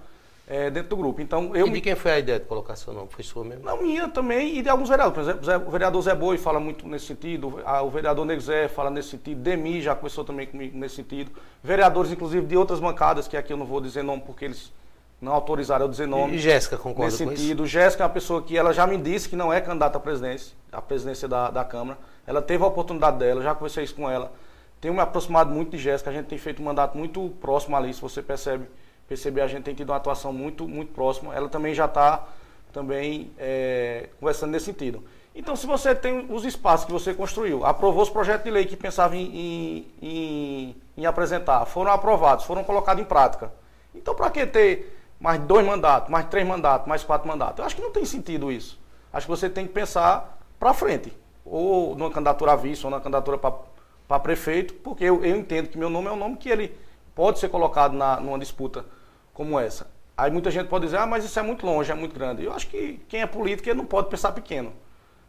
[0.47, 1.21] é, dentro do grupo.
[1.21, 3.09] Então, eu e de quem foi a ideia de colocar seu nome?
[3.09, 3.65] Foi sua mesmo?
[3.65, 5.33] Não, minha também e de alguns vereadores.
[5.33, 8.89] Por exemplo, o vereador Zé Boi fala muito nesse sentido, o vereador Nego Zé fala
[8.89, 11.31] nesse sentido, Demi já começou também comigo nesse sentido.
[11.61, 14.71] Vereadores, inclusive, de outras bancadas, que aqui eu não vou dizer nome porque eles
[15.19, 16.35] não autorizaram eu dizer nome.
[16.35, 17.65] E Jéssica concorda nesse com sentido.
[17.65, 17.71] isso?
[17.73, 20.55] Jéssica é uma pessoa que ela já me disse que não é candidata à presidência,
[20.71, 21.97] à presidência da, da Câmara.
[22.27, 24.31] Ela teve a oportunidade dela, já conversei isso com ela
[24.79, 27.93] tenho me aproximado muito de Jéssica, a gente tem feito um mandato muito próximo ali,
[27.93, 28.67] se você percebe,
[29.07, 31.33] perceber, a gente tem tido uma atuação muito, muito próxima.
[31.33, 32.27] Ela também já está
[32.71, 35.03] também é, conversando nesse sentido.
[35.33, 38.75] Então, se você tem os espaços que você construiu, aprovou os projetos de lei que
[38.75, 43.51] pensava em, em, em apresentar, foram aprovados, foram colocados em prática.
[43.95, 47.59] Então, para que ter mais dois mandatos, mais três mandatos, mais quatro mandatos?
[47.59, 48.79] Eu acho que não tem sentido isso.
[49.13, 51.13] Acho que você tem que pensar para frente.
[51.49, 55.77] Ou numa candidatura a vice, ou numa candidatura para prefeito, porque eu, eu, entendo que
[55.77, 56.75] meu nome é um nome que ele
[57.15, 58.85] pode ser colocado na, numa disputa
[59.33, 59.87] como essa.
[60.17, 62.43] Aí muita gente pode dizer, ah, mas isso é muito longe, é muito grande.
[62.43, 64.73] Eu acho que quem é político não pode pensar pequeno.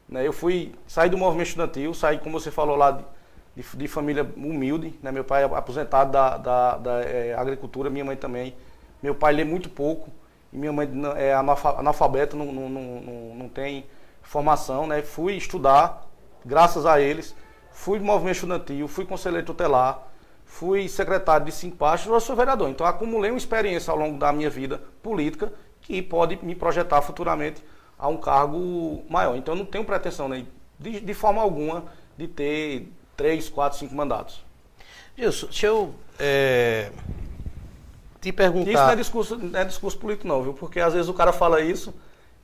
[0.08, 0.26] Né?
[0.26, 3.04] Eu fui, saí do movimento estudantil, saí, como você falou lá, de,
[3.54, 4.98] de, de família humilde.
[5.02, 5.12] Né?
[5.12, 8.54] Meu pai é aposentado da, da, da é, agricultura, minha mãe também.
[9.02, 10.10] Meu pai lê muito pouco,
[10.52, 13.84] e minha mãe é analfabeta, não, não, não, não tem
[14.22, 15.02] formação, né?
[15.02, 16.07] Fui estudar,
[16.48, 17.34] graças a eles.
[17.70, 20.08] Fui do movimento estudantil, fui conselheiro tutelar,
[20.44, 22.68] fui secretário de cinco pastas, hoje sou vereador.
[22.68, 27.62] Então acumulei uma experiência ao longo da minha vida política que pode me projetar futuramente
[27.96, 29.36] a um cargo maior.
[29.36, 30.44] Então eu não tenho pretensão né,
[30.78, 31.84] de, de forma alguma
[32.16, 34.44] de ter três, quatro, cinco mandatos.
[35.16, 36.90] Gilson, deixa eu é,
[38.20, 38.70] te perguntar.
[38.70, 40.54] Isso não é, discurso, não é discurso político, não, viu?
[40.54, 41.94] Porque às vezes o cara fala isso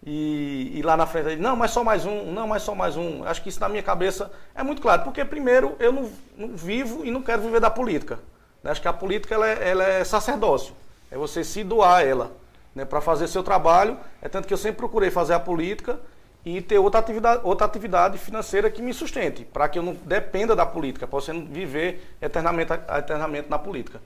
[0.06, 2.94] e, e lá na frente ele, não, mas só mais um, não, mas só mais
[2.94, 3.24] um.
[3.24, 5.02] Acho que isso na minha cabeça é muito claro.
[5.02, 8.18] Porque, primeiro, eu não, não vivo e não quero viver da política.
[8.62, 8.70] Né?
[8.70, 10.74] Acho que a política ela é, ela é sacerdócio.
[11.10, 12.32] É você se doar a ela
[12.74, 13.98] né, para fazer seu trabalho.
[14.20, 15.98] É tanto que eu sempre procurei fazer a política
[16.44, 20.54] e ter outra atividade, outra atividade financeira que me sustente, para que eu não dependa
[20.54, 24.02] da política, possa viver eternamente, eternamente na política.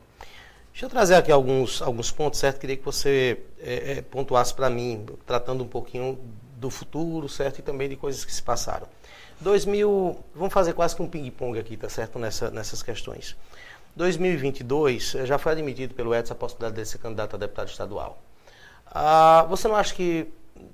[0.79, 2.61] Deixa eu trazer aqui alguns, alguns pontos, certo?
[2.61, 6.17] Queria que você é, é, pontuasse para mim, tratando um pouquinho
[6.55, 7.59] do futuro, certo?
[7.59, 8.87] E também de coisas que se passaram.
[9.41, 12.17] 2000, vamos fazer quase que um ping-pong aqui, tá certo?
[12.21, 13.35] Nessa, nessas questões.
[13.97, 18.23] 2022, já foi admitido pelo Edson a possibilidade de ser candidato a deputado estadual.
[18.87, 20.29] Ah, você não acha que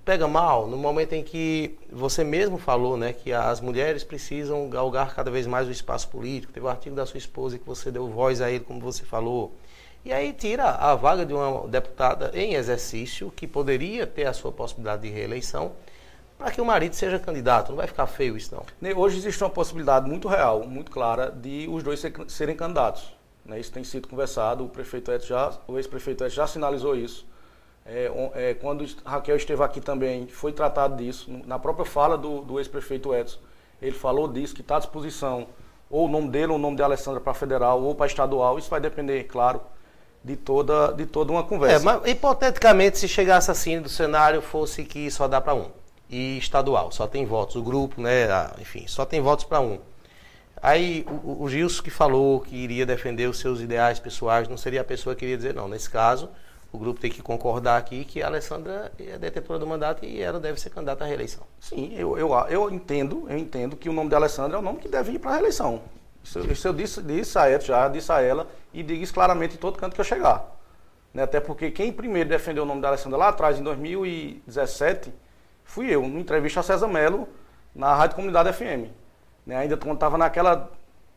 [0.05, 5.15] pega mal no momento em que você mesmo falou né, que as mulheres precisam galgar
[5.15, 6.53] cada vez mais o espaço político?
[6.53, 9.55] Teve um artigo da sua esposa que você deu voz a ele, como você falou.
[10.05, 14.53] E aí tira a vaga de uma deputada em exercício, que poderia ter a sua
[14.53, 15.73] possibilidade de reeleição,
[16.37, 17.71] para que o marido seja candidato.
[17.71, 18.97] Não vai ficar feio isso, não.
[18.97, 23.17] Hoje existe uma possibilidade muito real, muito clara, de os dois serem candidatos.
[23.47, 23.59] Né?
[23.59, 27.27] Isso tem sido conversado, o prefeito Edson já, o ex-prefeito Edson já sinalizou isso.
[27.87, 31.31] É, é, quando Raquel esteve aqui também, foi tratado disso.
[31.47, 33.39] Na própria fala do, do ex-prefeito Edson,
[33.81, 35.47] ele falou disso, que está à disposição
[35.91, 38.59] ou o nome dele ou o nome de Alessandra para federal ou para estadual.
[38.59, 39.61] Isso vai depender, claro,
[40.25, 41.77] de toda, de toda uma conversa.
[41.77, 45.67] É, mas hipoteticamente, se chegasse assim do cenário, fosse que só dá para um.
[46.09, 47.57] E estadual, só tem votos.
[47.57, 48.27] O grupo, né,
[48.59, 49.79] enfim, só tem votos para um.
[50.63, 54.81] Aí o, o Gilson que falou que iria defender os seus ideais pessoais, não seria
[54.81, 55.69] a pessoa que iria dizer, não.
[55.69, 56.31] Nesse caso,
[56.73, 60.41] o grupo tem que concordar aqui que a Alessandra é detetora do mandato e ela
[60.41, 61.43] deve ser candidata à reeleição.
[61.61, 64.79] Sim, eu, eu, eu entendo, eu entendo que o nome de Alessandra é o nome
[64.79, 65.83] que deve ir para a reeleição.
[66.25, 69.57] Isso, isso eu disse, disse a ela já, disse a ela e digo isso claramente
[69.57, 70.43] em todo canto que eu chegar.
[71.13, 71.23] Né?
[71.23, 75.13] Até porque quem primeiro defendeu o nome da Alessandra lá atrás, em 2017,
[75.63, 77.29] fui eu, numa entrevista a César Melo,
[77.75, 78.91] na Rádio Comunidade FM.
[79.47, 79.57] Né?
[79.57, 80.73] Ainda quando estava naquela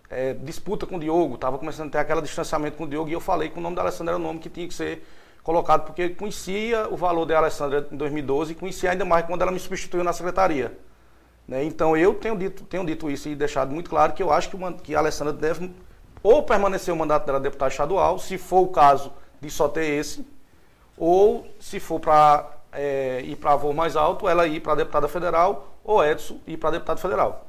[0.09, 3.13] é, disputa com o Diogo, estava começando a ter aquele distanciamento com o Diogo, e
[3.13, 5.07] eu falei que o nome da Alessandra era o nome que tinha que ser
[5.41, 9.51] colocado, porque conhecia o valor da Alessandra em 2012 e conhecia ainda mais quando ela
[9.51, 10.77] me substituiu na secretaria.
[11.47, 11.63] Né?
[11.63, 14.55] Então eu tenho dito, tenho dito isso e deixado muito claro que eu acho que,
[14.55, 15.71] uma, que a Alessandra deve
[16.21, 20.27] ou permanecer o mandato dela deputada estadual, se for o caso de só ter esse,
[20.97, 25.75] ou se for para é, ir para voo mais alto, ela ir para deputada federal,
[25.83, 27.46] ou Edson ir para deputado federal.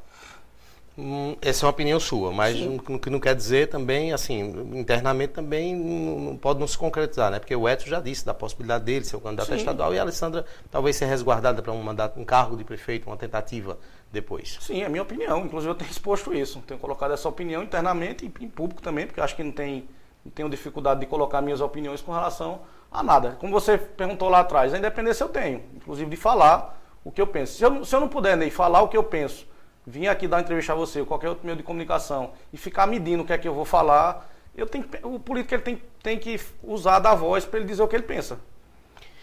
[1.01, 4.41] Hum, essa é uma opinião sua, mas o que não quer dizer também, assim,
[4.75, 7.39] internamente também não, pode não se concretizar, né?
[7.39, 9.55] Porque o Edson já disse da possibilidade dele ser o candidato Sim.
[9.55, 13.17] estadual e a Alessandra talvez ser resguardada para um mandato, um cargo de prefeito, uma
[13.17, 13.79] tentativa
[14.11, 14.59] depois.
[14.61, 15.45] Sim, é minha opinião.
[15.45, 19.21] Inclusive eu tenho exposto isso, tenho colocado essa opinião internamente e em público também, porque
[19.21, 19.89] acho que não, tem,
[20.25, 23.37] não tenho dificuldade de colocar minhas opiniões com relação a nada.
[23.39, 27.27] Como você perguntou lá atrás, a independência eu tenho, inclusive de falar o que eu
[27.29, 27.57] penso.
[27.57, 29.47] Se eu, se eu não puder nem falar o que eu penso
[29.89, 32.87] vir aqui dar uma entrevista a você, ou qualquer outro meio de comunicação, e ficar
[32.87, 36.19] medindo o que é que eu vou falar, eu tenho, o político ele tem, tem
[36.19, 38.39] que usar da voz para ele dizer o que ele pensa.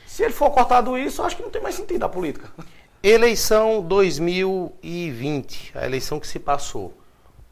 [0.08, 2.50] Se ele for cortado isso, acho que não tem mais sentido a política.
[3.04, 6.94] Eleição 2020, a eleição que se passou.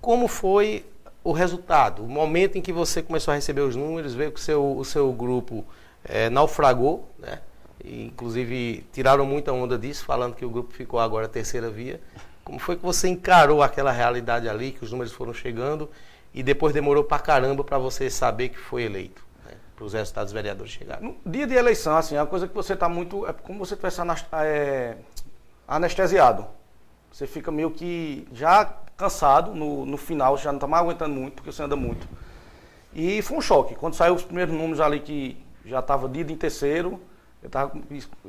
[0.02, 0.86] Como foi
[1.24, 2.04] o resultado?
[2.04, 4.84] O momento em que você começou a receber os números, veio que o seu, o
[4.84, 5.66] seu grupo
[6.04, 7.40] é, naufragou, né?
[7.84, 12.00] E, inclusive tiraram muita onda disso, falando que o grupo ficou agora terceira via.
[12.44, 15.90] Como foi que você encarou aquela realidade ali, que os números foram chegando
[16.34, 19.26] e depois demorou pra caramba para você saber que foi eleito?
[19.46, 21.16] Né, para os resultados vereadores chegarem.
[21.24, 23.26] No dia de eleição, assim, é uma coisa que você está muito.
[23.26, 24.02] É como você estivesse
[24.34, 24.98] é,
[25.68, 26.46] anestesiado.
[27.12, 28.66] Você fica meio que já
[28.98, 32.08] cansado no, no final, já não está mais aguentando muito, porque você anda muito.
[32.94, 33.76] E foi um choque.
[33.76, 37.00] Quando saiu os primeiros números ali que já estava dia em terceiro,
[37.42, 37.72] eu estava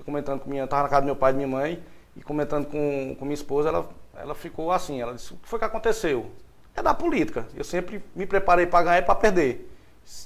[0.05, 1.82] comentando com minha, estava na casa do meu pai e minha mãe,
[2.16, 5.58] e comentando com, com minha esposa, ela ela ficou assim, ela disse, o que foi
[5.58, 6.30] que aconteceu?
[6.76, 7.46] É da política.
[7.54, 9.70] Eu sempre me preparei para ganhar e para perder.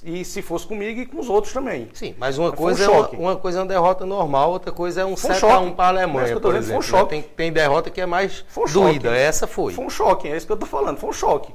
[0.03, 1.89] E se fosse comigo e com os outros também.
[1.93, 5.01] Sim, mas uma, coisa, um é uma, uma, coisa é uma derrota normal, outra coisa
[5.01, 6.81] é um 7x1 para a Alemanha, é por exemplo.
[6.83, 7.09] Foi um choque.
[7.09, 9.73] Tem, tem derrota que é mais um doída, essa foi.
[9.73, 11.53] Foi um choque, é isso que eu estou falando, foi um choque.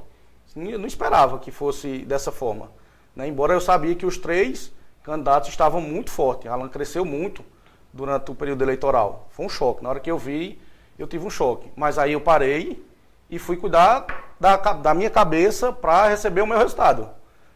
[0.55, 2.71] Eu não esperava que fosse dessa forma.
[3.15, 3.27] Né?
[3.27, 4.71] Embora eu sabia que os três
[5.03, 6.49] candidatos estavam muito fortes.
[6.49, 7.43] Alan cresceu muito
[7.93, 9.27] durante o período eleitoral.
[9.31, 9.83] Foi um choque.
[9.83, 10.59] Na hora que eu vi,
[10.97, 11.71] eu tive um choque.
[11.75, 12.83] Mas aí eu parei
[13.29, 14.05] e fui cuidar
[14.39, 17.09] da, da minha cabeça para receber o meu resultado.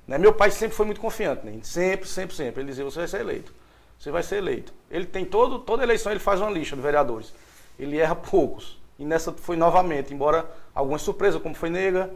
[0.08, 0.18] Né?
[0.18, 1.60] Meu pai sempre foi muito confiante, né?
[1.64, 2.62] sempre, sempre, sempre.
[2.62, 3.54] Ele dizia, você vai ser eleito.
[4.00, 4.74] Você vai ser eleito.
[4.90, 7.34] Ele tem todo, toda eleição, ele faz uma lista de vereadores.
[7.78, 8.80] Ele erra poucos.
[8.98, 12.10] E nessa foi novamente, embora algumas surpresas, como foi nega,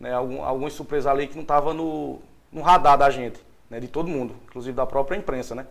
[0.00, 0.12] né?
[0.12, 2.18] Algum, algumas surpresas ali que não estavam no,
[2.50, 3.78] no radar da gente, né?
[3.78, 5.66] de todo mundo, inclusive da própria imprensa, né?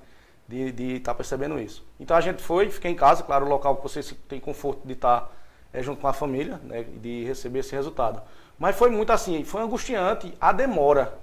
[0.48, 1.84] De estar tá percebendo isso.
[2.00, 4.94] Então a gente foi, fiquei em casa, claro, o local que você tem conforto de
[4.94, 5.30] estar tá,
[5.74, 8.22] é, junto com a família, né, de receber esse resultado.
[8.60, 11.18] Mas foi muito assim, foi angustiante a demora,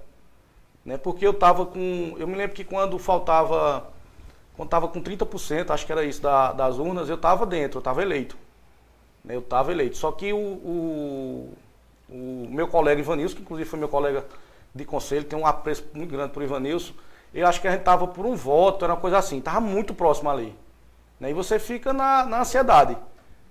[0.83, 3.91] né, porque eu estava com, eu me lembro que quando faltava,
[4.55, 7.81] quando estava com 30%, acho que era isso, da, das urnas, eu estava dentro, eu
[7.81, 8.35] estava eleito.
[9.23, 9.97] Né, eu estava eleito.
[9.97, 11.53] Só que o, o,
[12.09, 14.25] o meu colega Ivanilson, que inclusive foi meu colega
[14.73, 16.93] de conselho, tem um apreço muito grande por Ivanilson,
[17.33, 19.93] eu acho que a gente estava por um voto, era uma coisa assim, estava muito
[19.93, 20.55] próximo ali.
[21.19, 21.31] Né?
[21.31, 22.97] E você fica na, na ansiedade.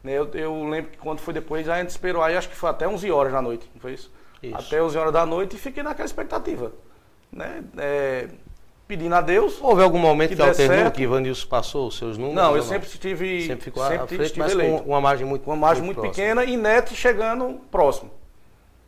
[0.03, 0.13] Né?
[0.13, 2.89] Eu, eu, lembro que quando foi depois, a gente esperou aí, acho que foi até
[2.89, 4.11] 11 horas da noite, não foi isso?
[4.43, 4.57] isso.
[4.57, 6.73] Até 11 horas da noite e fiquei naquela expectativa.
[7.31, 7.63] Né?
[7.77, 8.29] É,
[8.89, 9.59] pedindo a Deus.
[9.61, 12.43] Houve algum momento que, que alternou que Ivanilson passou os seus números?
[12.43, 13.47] Não, eu sempre estive.
[13.47, 14.83] Sempre ficou sempre à frente, mas eleito.
[14.83, 18.11] com uma margem muito Uma margem muito, muito pequena e Neto chegando próximo.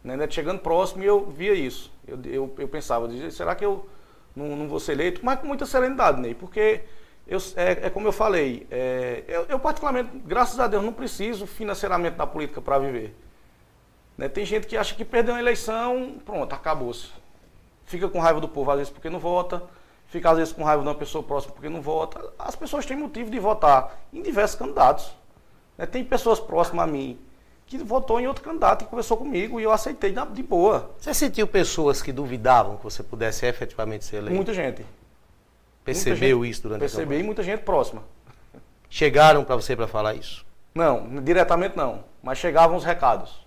[0.03, 0.17] Né?
[0.17, 1.93] Neto chegando próximo e eu via isso.
[2.09, 3.87] Eu, eu, eu pensava, será que eu
[4.41, 6.83] não, não vou ser eleito, mas com muita serenidade, Ney, porque
[7.27, 11.47] eu, é, é, como eu falei, é, eu, eu, particularmente, graças a Deus, não preciso
[11.47, 13.15] financeiramente da política para viver.
[14.17, 14.29] Né?
[14.29, 17.09] Tem gente que acha que perdeu uma eleição, pronto, acabou-se.
[17.85, 19.63] Fica com raiva do povo, às vezes, porque não vota,
[20.07, 22.33] fica às vezes com raiva de uma pessoa próxima porque não vota.
[22.39, 25.15] As pessoas têm motivo de votar em diversos candidatos.
[25.79, 25.87] Né?
[25.87, 27.19] Tem pessoas próximas a mim
[27.71, 30.91] que votou em outro candidato e conversou comigo e eu aceitei de boa.
[30.99, 34.35] Você sentiu pessoas que duvidavam que você pudesse efetivamente ser eleito?
[34.35, 34.85] Muita gente.
[35.85, 38.03] Percebeu muita gente, isso durante percebi, a Percebi muita gente próxima.
[38.89, 40.45] Chegaram para você para falar isso?
[40.75, 43.47] Não, diretamente não, mas chegavam os recados.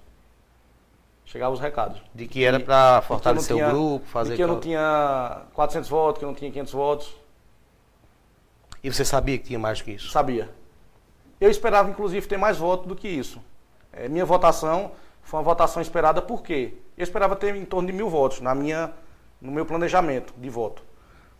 [1.25, 2.01] Chegavam os recados.
[2.15, 4.31] De que era para fortalecer tinha, o grupo, fazer...
[4.31, 7.13] De que eu não tinha 400 votos, que eu não tinha 500 votos.
[8.81, 10.11] E você sabia que tinha mais do que isso?
[10.11, 10.49] Sabia.
[11.41, 13.41] Eu esperava, inclusive, ter mais votos do que isso.
[13.93, 14.91] É, minha votação
[15.21, 16.73] foi uma votação esperada por quê?
[16.97, 18.91] Eu esperava ter em torno de mil votos na minha,
[19.39, 20.83] no meu planejamento de voto.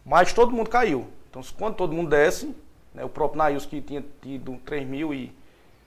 [0.05, 1.07] Mas todo mundo caiu.
[1.29, 2.55] Então, quando todo mundo desce,
[2.93, 5.35] né, o próprio Nails, que tinha tido 3 mil e,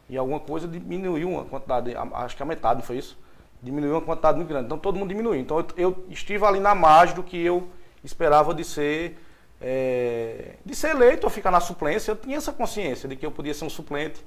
[0.08, 3.16] e alguma coisa, diminuiu uma quantidade, acho que a metade, não foi isso?
[3.62, 4.66] Diminuiu uma quantidade muito grande.
[4.66, 5.40] Então, todo mundo diminuiu.
[5.40, 7.68] Então, eu, eu estive ali na margem do que eu
[8.02, 9.18] esperava de ser,
[9.60, 12.10] é, de ser eleito ou ficar na suplência.
[12.10, 14.24] Eu tinha essa consciência de que eu podia ser um suplente,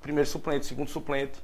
[0.00, 1.40] primeiro suplente, segundo suplente.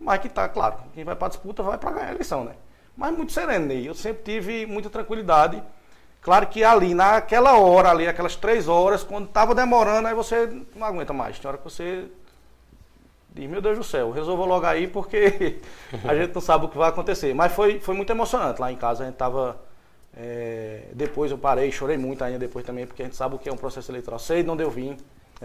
[0.00, 2.54] Mas que tá, claro, quem vai para a disputa vai para ganhar a eleição, né?
[2.96, 3.86] Mas muito sereno, Ney.
[3.86, 5.62] Eu sempre tive muita tranquilidade.
[6.22, 10.86] Claro que ali, naquela hora, ali, aquelas três horas, quando estava demorando, aí você não
[10.86, 11.38] aguenta mais.
[11.38, 12.08] Tem hora que você
[13.34, 15.60] diz, meu Deus do céu, resolva logo aí porque
[16.04, 17.34] a gente não sabe o que vai acontecer.
[17.34, 19.02] Mas foi, foi muito emocionante lá em casa.
[19.02, 19.60] A gente estava.
[20.16, 23.48] É, depois eu parei, chorei muito ainda depois também, porque a gente sabe o que
[23.48, 24.18] é um processo eleitoral.
[24.18, 24.96] Sei de onde eu vim.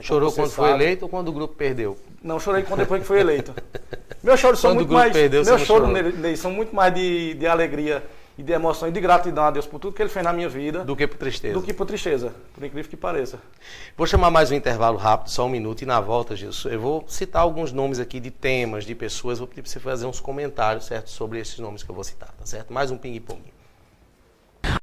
[0.01, 0.55] Chorou quando sabe.
[0.55, 1.97] foi eleito ou quando o grupo perdeu?
[2.21, 3.53] Não, chorei quando depois que foi eleito.
[4.21, 5.13] Meus choros são muito mais.
[5.13, 8.03] Perdeu, meus choros Ney, são muito mais de, de alegria
[8.37, 10.49] e de emoção e de gratidão a Deus por tudo que Ele fez na minha
[10.49, 10.83] vida.
[10.83, 11.53] Do que por tristeza.
[11.53, 13.39] Do que por tristeza, por incrível que pareça.
[13.95, 17.05] Vou chamar mais um intervalo rápido, só um minuto, e na volta, Jesus, eu vou
[17.07, 20.85] citar alguns nomes aqui de temas, de pessoas, vou pedir para você fazer uns comentários,
[20.85, 22.73] certo, sobre esses nomes que eu vou citar, tá certo?
[22.73, 23.41] Mais um ping-pong.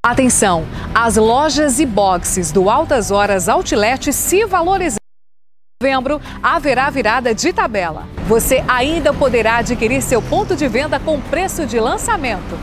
[0.03, 5.01] Atenção, as lojas e boxes do Altas Horas Outlet se valorizam
[5.83, 8.05] novembro haverá virada de tabela.
[8.28, 12.57] Você ainda poderá adquirir seu ponto de venda com preço de lançamento.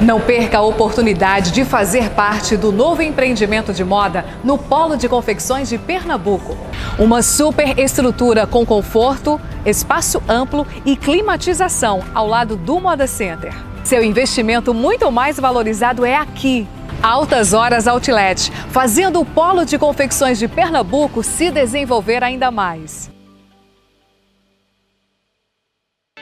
[0.00, 5.08] Não perca a oportunidade de fazer parte do novo empreendimento de moda no Polo de
[5.08, 6.56] Confecções de Pernambuco.
[6.98, 13.54] Uma super estrutura com conforto, espaço amplo e climatização ao lado do Moda Center.
[13.84, 16.66] Seu investimento muito mais valorizado é aqui,
[17.02, 23.10] Altas Horas Outlet, fazendo o polo de confecções de Pernambuco se desenvolver ainda mais.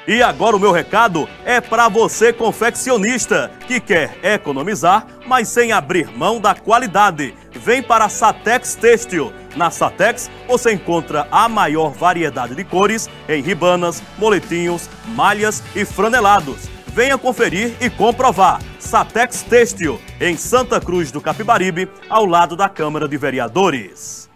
[0.07, 6.09] E agora o meu recado é para você confeccionista que quer economizar, mas sem abrir
[6.17, 7.35] mão da qualidade.
[7.51, 9.33] Vem para a Satex Têxtil.
[9.57, 16.76] Na Satex você encontra a maior variedade de cores em ribanas, moletinhos, malhas e franelados
[16.97, 18.59] Venha conferir e comprovar.
[18.81, 24.31] Satex Têxtil, em Santa Cruz do Capibaribe, ao lado da Câmara de Vereadores.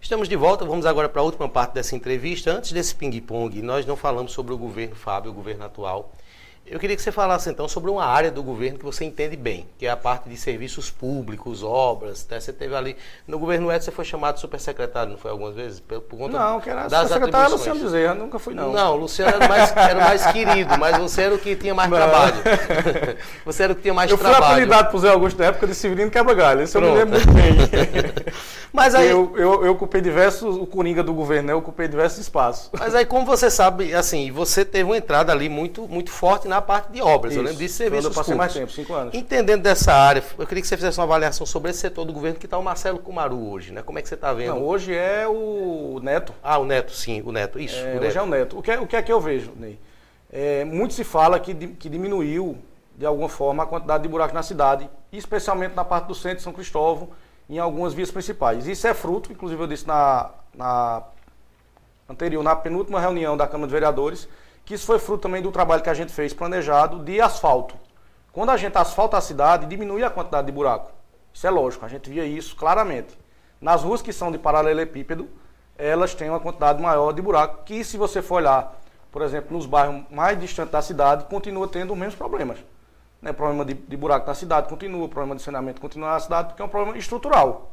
[0.00, 2.50] Estamos de volta, vamos agora para a última parte dessa entrevista.
[2.50, 6.10] Antes desse ping-pong, nós não falamos sobre o governo Fábio, o governo atual.
[6.70, 9.66] Eu queria que você falasse então sobre uma área do governo que você entende bem,
[9.76, 12.24] que é a parte de serviços públicos, obras.
[12.30, 12.38] Né?
[12.38, 12.96] Você teve ali.
[13.26, 15.80] No governo Edson você foi chamado de supersecretário, não foi algumas vezes?
[15.80, 18.72] Por, por conta não, que era das secretário é Luciano Bezerra, nunca fui não.
[18.72, 21.96] Não, Luciano era mais, era mais querido, mas você era o que tinha mais não.
[21.96, 22.36] trabalho.
[23.44, 24.36] você era o que tinha mais eu trabalho.
[24.36, 26.96] Eu fui apelidado por Zé Augusto na época de Severino Quebra-Galho, isso Pronto.
[26.96, 28.34] eu me lembro muito bem.
[28.72, 29.10] mas aí...
[29.10, 31.52] Eu, eu, eu ocupei diversos, o Coringa do governo, né?
[31.52, 32.70] eu ocupei diversos espaços.
[32.78, 36.59] Mas aí como você sabe, assim, você teve uma entrada ali muito, muito forte na
[36.60, 37.32] parte de obras.
[37.32, 37.40] Isso.
[37.40, 39.14] Eu lembro disso serviços eu passei mais tempo, cinco anos.
[39.14, 42.38] Entendendo dessa área, eu queria que você fizesse uma avaliação sobre esse setor do governo
[42.38, 43.82] que está o Marcelo Cumaru hoje, né?
[43.82, 44.54] Como é que você está vendo?
[44.54, 46.34] Não, hoje é o Neto.
[46.42, 47.76] Ah, o Neto, sim, o Neto, isso.
[47.76, 48.06] É, o Neto.
[48.06, 48.58] Hoje é o Neto.
[48.58, 49.78] O que, é, o que é que eu vejo, Ney?
[50.32, 52.56] É, muito se fala que, que diminuiu,
[52.96, 56.42] de alguma forma, a quantidade de buracos na cidade, especialmente na parte do centro de
[56.42, 57.08] São Cristóvão,
[57.48, 58.66] em algumas vias principais.
[58.68, 61.02] Isso é fruto, inclusive eu disse na, na
[62.08, 64.28] anterior, na penúltima reunião da Câmara de Vereadores,
[64.64, 67.74] que isso foi fruto também do trabalho que a gente fez planejado de asfalto.
[68.32, 70.92] Quando a gente asfalta a cidade, diminui a quantidade de buraco.
[71.32, 73.18] Isso é lógico, a gente via isso claramente.
[73.60, 75.28] Nas ruas que são de paralelepípedo,
[75.76, 78.78] elas têm uma quantidade maior de buraco, que se você for olhar,
[79.10, 82.58] por exemplo, nos bairros mais distantes da cidade, continua tendo os mesmos problemas.
[83.20, 83.32] Né?
[83.32, 86.64] Problema de, de buraco na cidade continua, problema de saneamento continua na cidade, porque é
[86.64, 87.72] um problema estrutural.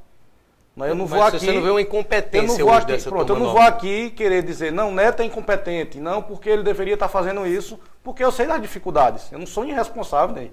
[0.78, 1.40] Mas eu não vou aqui.
[1.40, 4.44] Você não vê uma incompetência eu não vou aqui, pronto, eu não vou aqui querer
[4.44, 8.46] dizer, não, Neto é incompetente, não, porque ele deveria estar fazendo isso, porque eu sei
[8.46, 9.32] das dificuldades.
[9.32, 10.50] Eu não sou irresponsável né,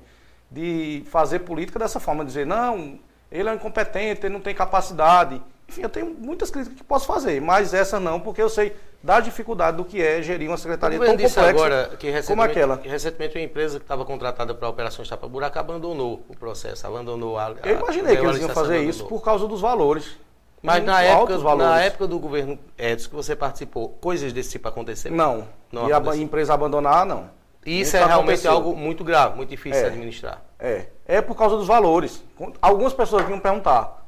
[0.51, 2.99] de fazer política dessa forma, dizer, não,
[3.31, 5.43] ele é incompetente, ele não tem capacidade.
[5.69, 9.21] Enfim, eu tenho muitas críticas que posso fazer, mas essa não, porque eu sei da
[9.21, 11.91] dificuldade do que é gerir uma secretaria tão complexa agora
[12.27, 12.79] como aquela.
[12.79, 17.39] Que recentemente uma empresa que estava contratada para operações tapa buraco abandonou o processo, abandonou
[17.39, 17.55] a.
[17.65, 18.91] Eu imaginei que eles iam fazer abandonou.
[18.91, 20.17] isso por causa dos valores.
[20.63, 25.15] Mas na época, na época do governo Edson que você participou, coisas desse tipo aconteceram?
[25.15, 25.49] Não.
[25.71, 27.29] não e a empresa abandonar, não.
[27.67, 28.53] Isso é realmente aconteceu.
[28.53, 30.43] algo muito grave, muito difícil é, de administrar.
[30.59, 30.87] É.
[31.07, 32.25] É por causa dos valores.
[32.63, 34.07] Algumas pessoas vinham perguntar,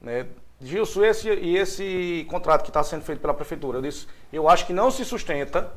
[0.00, 0.26] né?
[0.64, 3.78] Gilson, esse, e esse contrato que está sendo feito pela prefeitura?
[3.78, 5.70] Eu disse, eu acho que não se sustenta,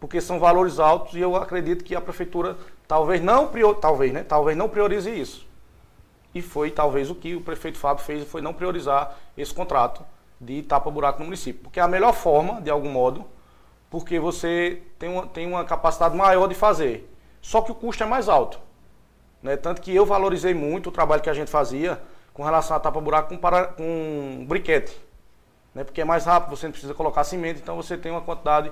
[0.00, 2.56] porque são valores altos e eu acredito que a prefeitura
[2.88, 5.46] talvez não, prior, talvez, né, talvez não priorize isso.
[6.34, 10.04] E foi talvez o que o prefeito Fábio fez, foi não priorizar esse contrato
[10.40, 11.62] de tapa-buraco no município.
[11.62, 13.24] Porque é a melhor forma, de algum modo,
[13.88, 17.08] porque você tem uma, tem uma capacidade maior de fazer.
[17.40, 18.58] Só que o custo é mais alto.
[19.40, 19.56] Né?
[19.56, 22.00] Tanto que eu valorizei muito o trabalho que a gente fazia
[22.34, 24.94] com relação a tapa-buraco com, para, com briquete.
[25.74, 25.84] Né?
[25.84, 28.70] Porque é mais rápido, você não precisa colocar cimento, então você tem uma quantidade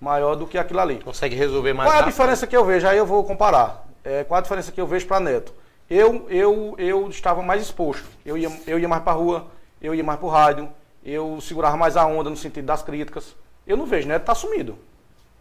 [0.00, 0.96] maior do que aquilo ali.
[0.96, 2.86] Consegue resolver mais Qual é a diferença que eu vejo?
[2.86, 3.86] Aí eu vou comparar.
[4.02, 5.54] É, qual a diferença que eu vejo para Neto?
[5.88, 8.04] Eu, eu, eu estava mais exposto.
[8.26, 9.46] Eu ia, eu ia mais para a rua,
[9.80, 10.68] eu ia mais para o rádio,
[11.04, 13.36] eu segurava mais a onda no sentido das críticas.
[13.66, 14.76] Eu não vejo, Neto está sumido.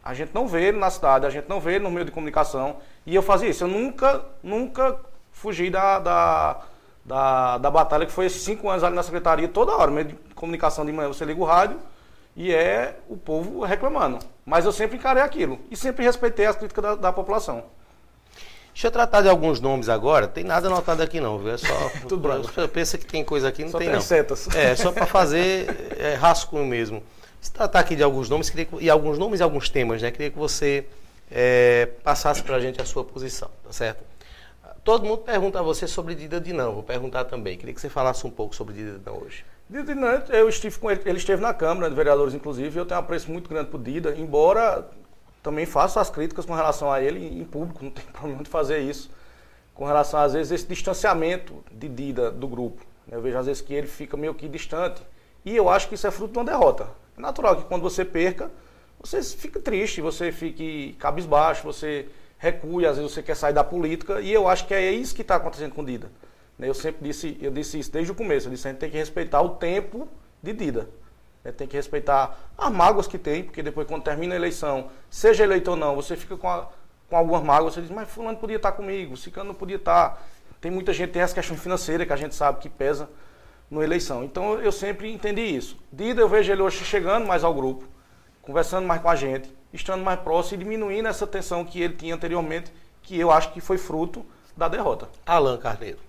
[0.03, 2.11] A gente não vê ele na cidade, a gente não vê ele no meio de
[2.11, 2.77] comunicação.
[3.05, 3.63] E eu fazia isso.
[3.63, 4.99] Eu nunca, nunca
[5.31, 6.61] fugi da, da
[7.05, 10.13] da, da batalha, que foi esses cinco anos ali na secretaria, toda hora, meio de
[10.35, 11.79] comunicação de manhã, você liga o rádio
[12.35, 14.19] e é o povo reclamando.
[14.45, 17.63] Mas eu sempre encarei aquilo e sempre respeitei as críticas da, da população.
[18.73, 20.27] Deixa eu tratar de alguns nomes agora.
[20.27, 21.51] Tem nada anotado aqui não, viu?
[21.53, 21.89] É só.
[22.09, 22.49] Tudo branco.
[22.69, 24.01] Pensa que tem coisa aqui, não só tem, tem não.
[24.01, 24.47] setas.
[24.55, 27.03] É, só para fazer é, rascunho mesmo.
[27.39, 30.09] Se tratar aqui de alguns nomes, que, e alguns nomes e alguns temas, né?
[30.09, 30.85] Queria que você
[31.29, 34.03] é, passasse para a gente a sua posição, tá certo?
[34.83, 37.57] Todo mundo pergunta a você sobre Dida Dinan, vou perguntar também.
[37.57, 39.45] Queria que você falasse um pouco sobre Dida Dinan hoje.
[39.69, 42.99] Dida Dinan, eu estive com ele, ele esteve na Câmara de Vereadores, inclusive, eu tenho
[42.99, 44.85] um apreço muito grande por Dida, embora
[45.41, 48.79] também faço as críticas com relação a ele em público, não tem problema de fazer
[48.79, 49.09] isso,
[49.73, 52.85] com relação, às vezes, esse distanciamento de Dida do grupo.
[53.09, 55.01] Eu vejo, às vezes, que ele fica meio que distante,
[55.45, 56.89] e eu acho que isso é fruto de uma derrota.
[57.17, 58.51] É natural que quando você perca,
[58.99, 62.05] você fica triste, você fique cabisbaixo, você
[62.43, 65.21] recue, às vezes você quer sair da política, e eu acho que é isso que
[65.21, 66.11] está acontecendo com Dida.
[66.59, 68.89] Né, eu sempre disse, eu disse isso desde o começo, eu disse, a gente tem
[68.89, 70.09] que respeitar o tempo
[70.41, 70.89] de Dida.
[71.41, 75.45] Né, tem que respeitar as mágoas que tem, porque depois quando termina a eleição, seja
[75.45, 76.67] eleito ou não, você fica com, a,
[77.09, 80.21] com algumas mágoas, você diz, mas fulano podia estar comigo, ciclano não podia estar.
[80.59, 83.09] Tem muita gente, tem as questões financeiras que a gente sabe que pesa
[83.71, 84.21] na eleição.
[84.21, 85.77] Então eu sempre entendi isso.
[85.89, 87.85] Dida, eu vejo ele hoje chegando mais ao grupo,
[88.41, 92.13] conversando mais com a gente, estando mais próximo e diminuindo essa tensão que ele tinha
[92.15, 92.71] anteriormente,
[93.01, 95.09] que eu acho que foi fruto da derrota.
[95.25, 95.99] Alan Carneiro.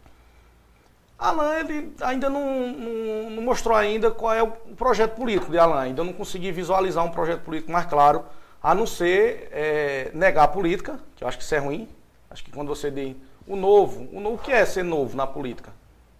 [1.18, 5.80] Alan, ele ainda não, não, não, mostrou ainda qual é o projeto político de Alan.
[5.80, 8.24] Ainda não consegui visualizar um projeto político mais claro,
[8.62, 11.88] a não ser é, negar a política, que eu acho que isso é ruim.
[12.30, 15.26] Acho que quando você diz o novo, o novo, o que é ser novo na
[15.26, 15.72] política?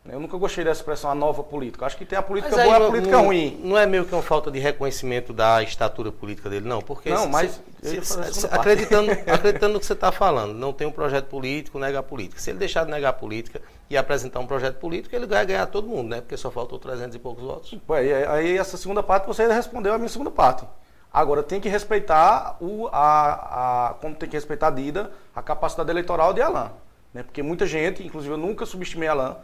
[0.07, 1.87] Eu nunca gostei dessa expressão, a nova política.
[1.87, 3.59] Acho que tem a política boa e a política não, ruim.
[3.65, 6.83] Não é meio que uma falta de reconhecimento da estatura política dele, não?
[6.83, 10.87] Porque Não, se- mas se- se- acreditando, acreditando no que você está falando, não tem
[10.87, 12.39] um projeto político, nega a política.
[12.39, 15.65] Se ele deixar de negar a política e apresentar um projeto político, ele vai ganhar
[15.69, 16.21] todo mundo, né?
[16.21, 17.75] Porque só faltou 300 e poucos votos.
[17.87, 20.67] Pô, aí, aí essa segunda parte você respondeu a minha segunda parte.
[21.11, 25.89] Agora tem que respeitar o, a, a, como tem que respeitar a Dida, a capacidade
[25.89, 26.71] eleitoral de Alain.
[27.15, 27.23] Né?
[27.23, 29.35] Porque muita gente, inclusive eu nunca subestimei Alain,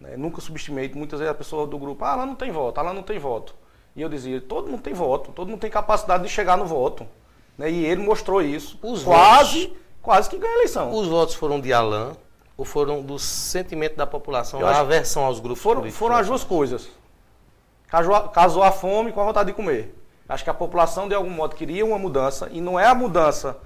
[0.00, 0.16] né?
[0.16, 3.02] nunca subestimei, muitas vezes a pessoa do grupo, ah, Alain não tem voto, Alain não
[3.02, 3.54] tem voto.
[3.96, 7.06] E eu dizia, todo mundo tem voto, todo mundo tem capacidade de chegar no voto.
[7.56, 7.70] Né?
[7.70, 8.78] E ele mostrou isso.
[8.82, 9.78] Os quase, votos.
[10.02, 10.92] quase que ganha a eleição.
[10.92, 12.12] Os votos foram de Alain
[12.56, 15.98] ou foram do sentimento da população, Eu aversão aos grupos Foram, políticos?
[15.98, 16.88] foram as duas coisas.
[17.88, 19.94] Casou a, casou a fome com a vontade de comer.
[20.28, 23.58] Acho que a população, de algum modo, queria uma mudança, e não é a mudança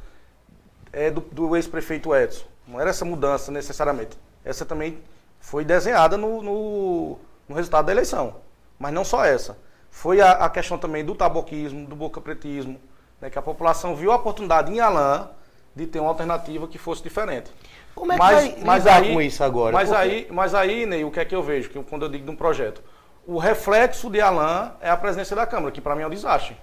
[0.92, 2.44] é, do, do ex-prefeito Edson.
[2.66, 4.18] Não era essa mudança necessariamente.
[4.44, 4.98] Essa também
[5.40, 7.18] foi desenhada no, no,
[7.48, 8.36] no resultado da eleição.
[8.78, 9.58] Mas não só essa.
[9.90, 12.78] Foi a, a questão também do taboquismo, do bocapretismo,
[13.20, 15.26] né, que a população viu a oportunidade em Alain
[15.74, 17.50] de ter uma alternativa que fosse diferente.
[17.94, 19.72] Como é que vai lidar com isso agora?
[19.72, 22.08] Mas Porque- aí, mas aí, Ney, o que é que eu vejo que quando eu
[22.08, 22.82] digo de um projeto?
[23.26, 26.56] O reflexo de Alain é a presidência da Câmara, que para mim é um desastre.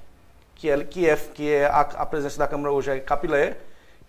[0.56, 3.58] Que é, que é, que é a, a presidência da Câmara hoje é Capilé,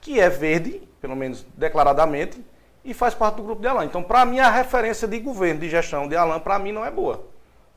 [0.01, 2.41] que é verde, pelo menos declaradamente,
[2.87, 3.87] e faz parte do grupo de Alain.
[3.87, 6.91] Então, para mim, a referência de governo, de gestão de Alain, para mim, não é
[6.91, 7.25] boa.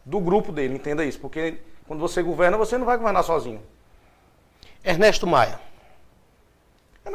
[0.06, 1.20] Do grupo dele, entenda isso.
[1.20, 3.62] Porque quando você governa, você não vai governar sozinho.
[4.84, 5.60] Ernesto Maia.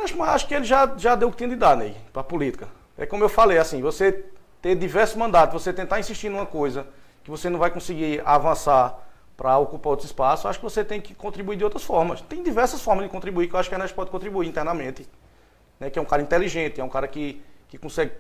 [0.03, 2.21] Acho, mas acho que ele já, já deu o que tinha de dar, Ney, para
[2.21, 2.69] a política.
[2.99, 4.25] É como eu falei, assim, você
[4.61, 6.87] ter diversos mandatos, você tentar insistir numa coisa
[7.23, 8.99] que você não vai conseguir avançar
[9.37, 12.21] para ocupar outros espaços, acho que você tem que contribuir de outras formas.
[12.23, 15.09] Tem diversas formas de contribuir que eu acho que a Ernesto pode contribuir internamente.
[15.81, 17.43] Né, que é um cara inteligente, é um cara que,
[17.77, 18.13] que consegue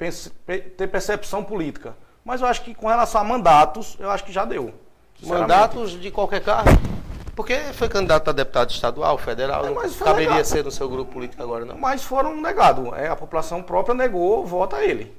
[0.76, 1.96] ter percepção política.
[2.24, 4.72] Mas eu acho que com relação a mandatos, eu acho que já deu.
[5.22, 6.70] Mandatos de qualquer cargo?
[7.36, 10.44] Porque foi candidato a deputado estadual, federal, É, não caberia legal.
[10.44, 11.76] ser no seu grupo político agora, não.
[11.76, 12.92] Mas foram negados.
[12.94, 15.14] É, a população própria negou, vota a ele.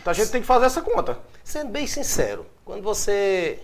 [0.00, 1.18] Então a gente tem que fazer essa conta.
[1.44, 3.60] Sendo bem sincero, quando você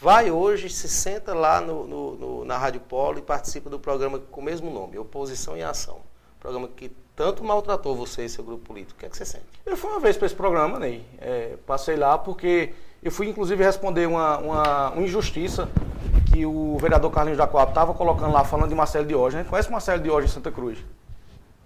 [0.00, 4.18] vai hoje, se senta lá no, no- no- na Rádio Polo e participa do programa
[4.18, 5.98] com o mesmo nome, Oposição em Ação,
[6.40, 9.46] programa que tanto maltratou você e seu grupo político, o que é que você sente?
[9.64, 11.02] Eu fui uma vez para esse programa, Ney.
[11.18, 15.66] É, passei lá porque eu fui inclusive responder uma, uma, uma injustiça
[16.30, 19.44] que o vereador Carlinhos da Coab estava colocando lá, falando de Marcelo Diógenes.
[19.44, 20.78] Gente conhece Marcelo Diógenes em Santa Cruz,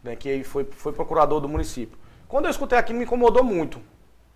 [0.05, 1.98] né, que foi, foi procurador do município.
[2.28, 3.80] Quando eu escutei aquilo, me incomodou muito.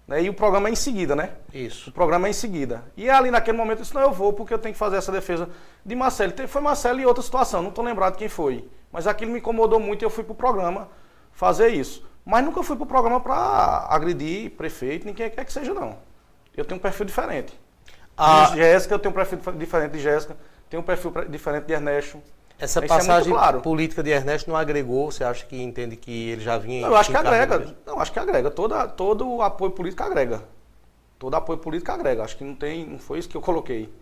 [0.08, 1.30] Né, e o programa é em seguida, né?
[1.52, 1.88] Isso.
[1.90, 2.84] O programa é em seguida.
[2.96, 5.12] E ali naquele momento eu disse, não, eu vou porque eu tenho que fazer essa
[5.12, 5.48] defesa
[5.86, 6.32] de Marcelo.
[6.48, 8.68] Foi Marcelo e outra situação, não estou lembrado quem foi.
[8.92, 10.88] Mas aquilo me incomodou muito e eu fui para o programa
[11.34, 12.04] fazer isso.
[12.24, 15.98] Mas nunca fui para o programa para agredir prefeito, nem quem quer que seja, não.
[16.56, 17.52] Eu tenho um perfil diferente.
[18.16, 18.46] Ah.
[18.50, 20.36] De Jéssica, eu tenho um perfil dif- diferente de Jéssica,
[20.70, 22.22] tenho um perfil diferente de Ernesto.
[22.58, 23.60] Essa Isso é passagem claro.
[23.60, 26.82] política de Ernesto não agregou, você acha que entende que ele já vinha...
[26.82, 27.74] Não, eu acho que agrega.
[27.84, 28.50] Não, acho que agrega.
[28.50, 30.44] Toda, todo apoio político agrega.
[31.18, 32.22] Todo apoio político agrega.
[32.22, 33.92] Acho que não tem, não foi isso que eu coloquei.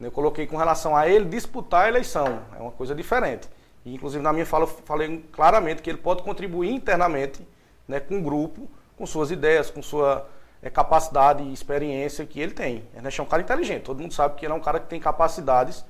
[0.00, 2.42] Eu coloquei com relação a ele disputar a eleição.
[2.56, 3.48] É uma coisa diferente.
[3.94, 7.46] Inclusive, na minha fala, eu falei claramente que ele pode contribuir internamente
[7.86, 10.28] né, com o grupo, com suas ideias, com sua
[10.60, 12.82] eh, capacidade e experiência que ele tem.
[12.94, 13.82] Ernesto é um cara inteligente.
[13.84, 15.84] Todo mundo sabe que ele é um cara que tem capacidades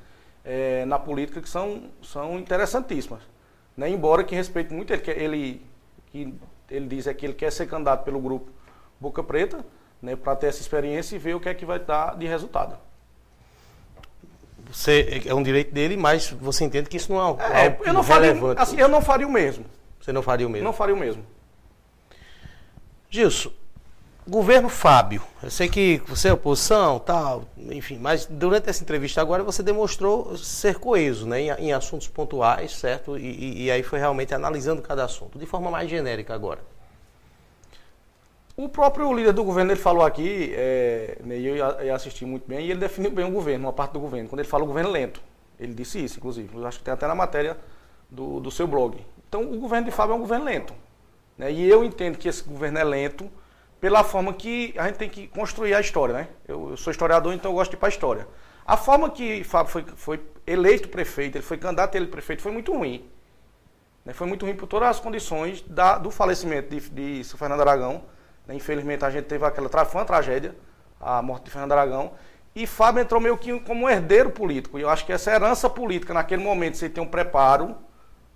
[0.44, 3.22] eh, na política que são, são interessantíssimas.
[3.76, 3.88] Né?
[3.88, 5.66] Embora que respeito muito ele, ele,
[6.06, 6.34] que
[6.70, 8.50] ele diz é que ele quer ser candidato pelo grupo
[9.00, 9.64] Boca Preta,
[10.00, 12.78] né, para ter essa experiência e ver o que é que vai dar de resultado.
[14.76, 17.82] Você, é um direito dele, mas você entende que isso não é, um, É, algo
[17.82, 18.60] eu não faria, relevante.
[18.60, 19.64] assim, eu não faria o mesmo.
[19.98, 20.64] Você não faria o mesmo?
[20.66, 21.24] Não faria o mesmo.
[23.08, 23.50] Gilson,
[24.28, 29.42] governo Fábio, eu sei que você é oposição, tal, enfim, mas durante essa entrevista agora
[29.42, 33.16] você demonstrou ser coeso né, em, em assuntos pontuais, certo?
[33.16, 36.60] E, e- e aí foi realmente analisando cada assunto, de forma mais genérica agora.
[38.56, 42.70] O próprio líder do governo, ele falou aqui, é, né, eu assisti muito bem, e
[42.70, 45.20] ele definiu bem o governo, uma parte do governo, quando ele fala o governo lento.
[45.60, 46.56] Ele disse isso, inclusive.
[46.56, 47.56] Eu acho que tem até na matéria
[48.10, 48.98] do, do seu blog.
[49.28, 50.72] Então, o governo de Fábio é um governo lento.
[51.36, 51.52] né?
[51.52, 53.30] E eu entendo que esse governo é lento
[53.80, 56.14] pela forma que a gente tem que construir a história.
[56.14, 56.28] Né?
[56.48, 58.26] Eu, eu sou historiador, então eu gosto de ir para a história.
[58.66, 62.52] A forma que Fábio foi, foi eleito prefeito, ele foi candidato a ele prefeito, foi
[62.52, 63.04] muito ruim.
[64.04, 64.12] né?
[64.14, 67.36] Foi muito ruim por todas as condições da- do falecimento de, de Sr.
[67.38, 68.02] Fernando Aragão.
[68.46, 68.54] Né?
[68.54, 70.54] Infelizmente a gente teve aquela foi uma tragédia,
[71.00, 72.12] a morte de Fernando Aragão.
[72.54, 74.78] E Fábio entrou meio que como um herdeiro político.
[74.78, 77.76] E eu acho que essa herança política, naquele momento, você tem um preparo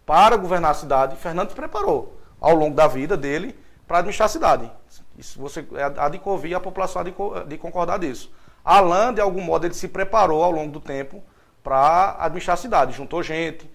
[0.04, 1.16] para governar a cidade.
[1.16, 4.70] Fernando se preparou ao longo da vida dele para administrar a cidade.
[5.16, 7.14] Isso você é a de convir a população de,
[7.46, 8.30] de concordar disso.
[8.62, 11.22] Alan, de algum modo, ele se preparou ao longo do tempo
[11.62, 12.92] para administrar a cidade.
[12.92, 13.70] Juntou gente,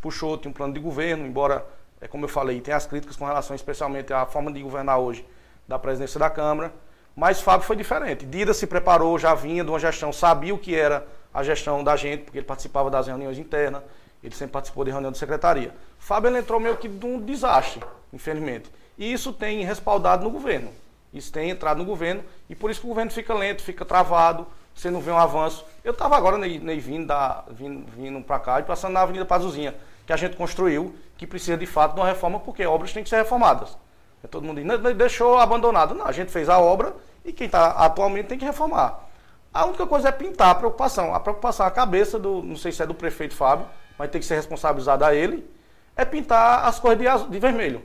[0.00, 1.66] puxou, tinha um plano de governo, embora,
[2.00, 5.26] é como eu falei, tem as críticas com relação especialmente à forma de governar hoje
[5.66, 6.72] da presidência da Câmara.
[7.14, 8.24] Mas Fábio foi diferente.
[8.24, 11.96] Dida se preparou, já vinha de uma gestão, sabia o que era a gestão da
[11.96, 13.82] gente, porque ele participava das reuniões internas,
[14.22, 15.74] ele sempre participou de reunião de secretaria.
[15.98, 17.82] Fábio ele entrou meio que de um desastre,
[18.12, 18.70] infelizmente.
[18.96, 20.70] E isso tem respaldado no governo.
[21.12, 24.46] Isso tem entrado no governo e por isso que o governo fica lento, fica travado,
[24.74, 25.64] você não vê um avanço.
[25.84, 29.24] Eu estava agora nem, nem vindo, da, vindo, vindo para cá e passando na Avenida
[29.24, 29.74] Pazuzinha,
[30.06, 33.10] que a gente construiu, que precisa de fato de uma reforma, porque obras têm que
[33.10, 33.76] ser reformadas.
[34.30, 35.94] Todo mundo diz, deixou abandonado.
[35.94, 36.94] Não, a gente fez a obra
[37.24, 39.08] e quem está atualmente tem que reformar.
[39.52, 41.14] A única coisa é pintar a preocupação.
[41.14, 43.66] A preocupação, a cabeça do, não sei se é do prefeito Fábio,
[43.98, 45.46] mas tem que ser responsabilizado a ele,
[45.96, 47.82] é pintar as cores de, azul, de vermelho.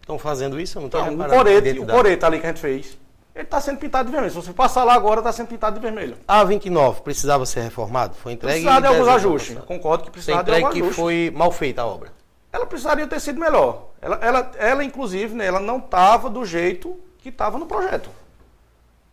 [0.00, 0.78] Estão fazendo isso?
[0.80, 2.98] Não então, o corete, o corete ali que a gente fez,
[3.34, 4.32] ele está sendo pintado de vermelho.
[4.32, 6.16] Se você passar lá agora, está sendo pintado de vermelho.
[6.26, 8.14] A 29 precisava ser reformado?
[8.14, 8.60] Foi entregue?
[8.60, 9.58] Precisava de alguns ajustes.
[9.64, 10.88] Concordo que precisava de alguns ajustes.
[10.88, 12.12] que foi mal feita a obra.
[12.54, 13.88] Ela precisaria ter sido melhor.
[14.00, 18.08] Ela, ela, ela inclusive, né, ela não estava do jeito que estava no projeto.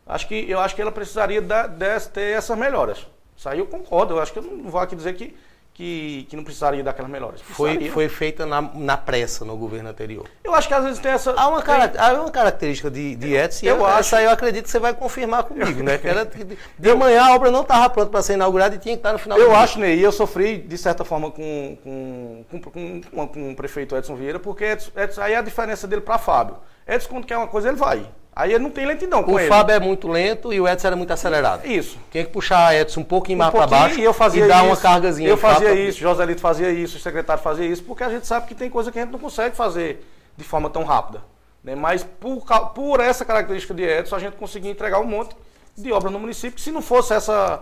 [0.05, 3.07] Acho que, eu acho que ela precisaria de, ter essas melhoras.
[3.35, 4.13] Isso aí eu concordo.
[4.13, 5.35] Eu acho que eu não vou aqui dizer que
[5.73, 7.41] que, que não precisaria daquelas melhores.
[7.41, 10.27] Foi, foi feita na, na pressa no governo anterior.
[10.43, 11.31] Eu acho que às vezes tem essa.
[11.31, 13.99] Há uma, cara, há uma característica de, de Edson, eu, eu acho.
[13.99, 15.97] Essa eu acredito que você vai confirmar comigo, né?
[16.01, 18.95] Que era, de, de manhã a obra não estava pronta para ser inaugurada e tinha
[18.95, 22.45] que estar no final Eu acho, Ney, e eu sofri, de certa forma, com, com,
[22.49, 25.87] com, com, com, com o prefeito Edson Vieira, porque Edson, Edson, aí é a diferença
[25.87, 26.57] dele para Fábio.
[26.87, 28.05] Edson, quando quer uma coisa, ele vai.
[28.33, 29.47] Aí ele não tem lentidão com o ele.
[29.47, 31.65] O Fábio é muito lento e o Edson era muito acelerado.
[31.65, 31.97] Isso.
[32.09, 34.63] Tinha que puxar Edson um pouquinho mais um para baixo e, eu fazia e dar
[34.63, 35.27] uma cargazinha.
[35.27, 38.55] Eu fazia isso, Joselito fazia isso, o secretário fazia isso, porque a gente sabe que
[38.55, 40.07] tem coisa que a gente não consegue fazer
[40.37, 41.21] de forma tão rápida.
[41.61, 41.75] Né?
[41.75, 45.35] Mas por, por essa característica de Edson, a gente conseguia entregar um monte
[45.77, 46.59] de obra no município.
[46.59, 47.61] Se não fosse essa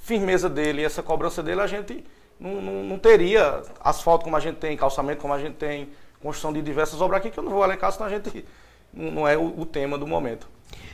[0.00, 2.04] firmeza dele, essa cobrança dele, a gente
[2.38, 5.88] não, não, não teria asfalto como a gente tem, calçamento como a gente tem,
[6.24, 8.44] construção de diversas obras aqui, que eu não vou elencar, senão a gente
[8.92, 10.48] não é o, o tema do momento.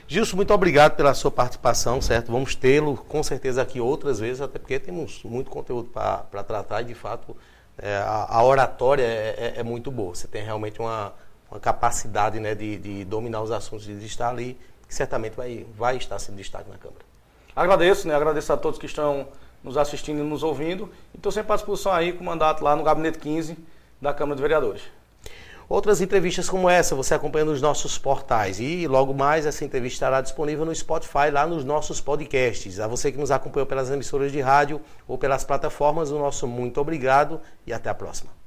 [0.09, 2.33] Gilson, muito obrigado pela sua participação, certo?
[2.33, 6.87] Vamos tê-lo com certeza aqui outras vezes, até porque temos muito conteúdo para tratar e,
[6.87, 7.37] de fato,
[7.79, 10.13] é, a, a, oratória é, é, é, muito boa.
[10.13, 11.13] Você tem realmente uma,
[11.49, 14.59] uma capacidade né, de, de, dominar os assuntos e de estar ali,
[14.89, 17.05] que certamente vai, vai estar sendo destaque na Câmara.
[17.55, 18.15] Agradeço, né?
[18.15, 19.29] Agradeço a todos que estão
[19.63, 20.91] nos assistindo e nos ouvindo.
[21.15, 23.57] E estou sempre à disposição aí com o mandato lá no Gabinete 15
[24.03, 24.83] da Câmara de Vereadores.
[25.71, 30.21] Outras entrevistas como essa você acompanha nos nossos portais e logo mais essa entrevista estará
[30.21, 32.81] disponível no Spotify, lá nos nossos podcasts.
[32.81, 36.81] A você que nos acompanhou pelas emissoras de rádio ou pelas plataformas, o nosso muito
[36.81, 38.40] obrigado e até a próxima.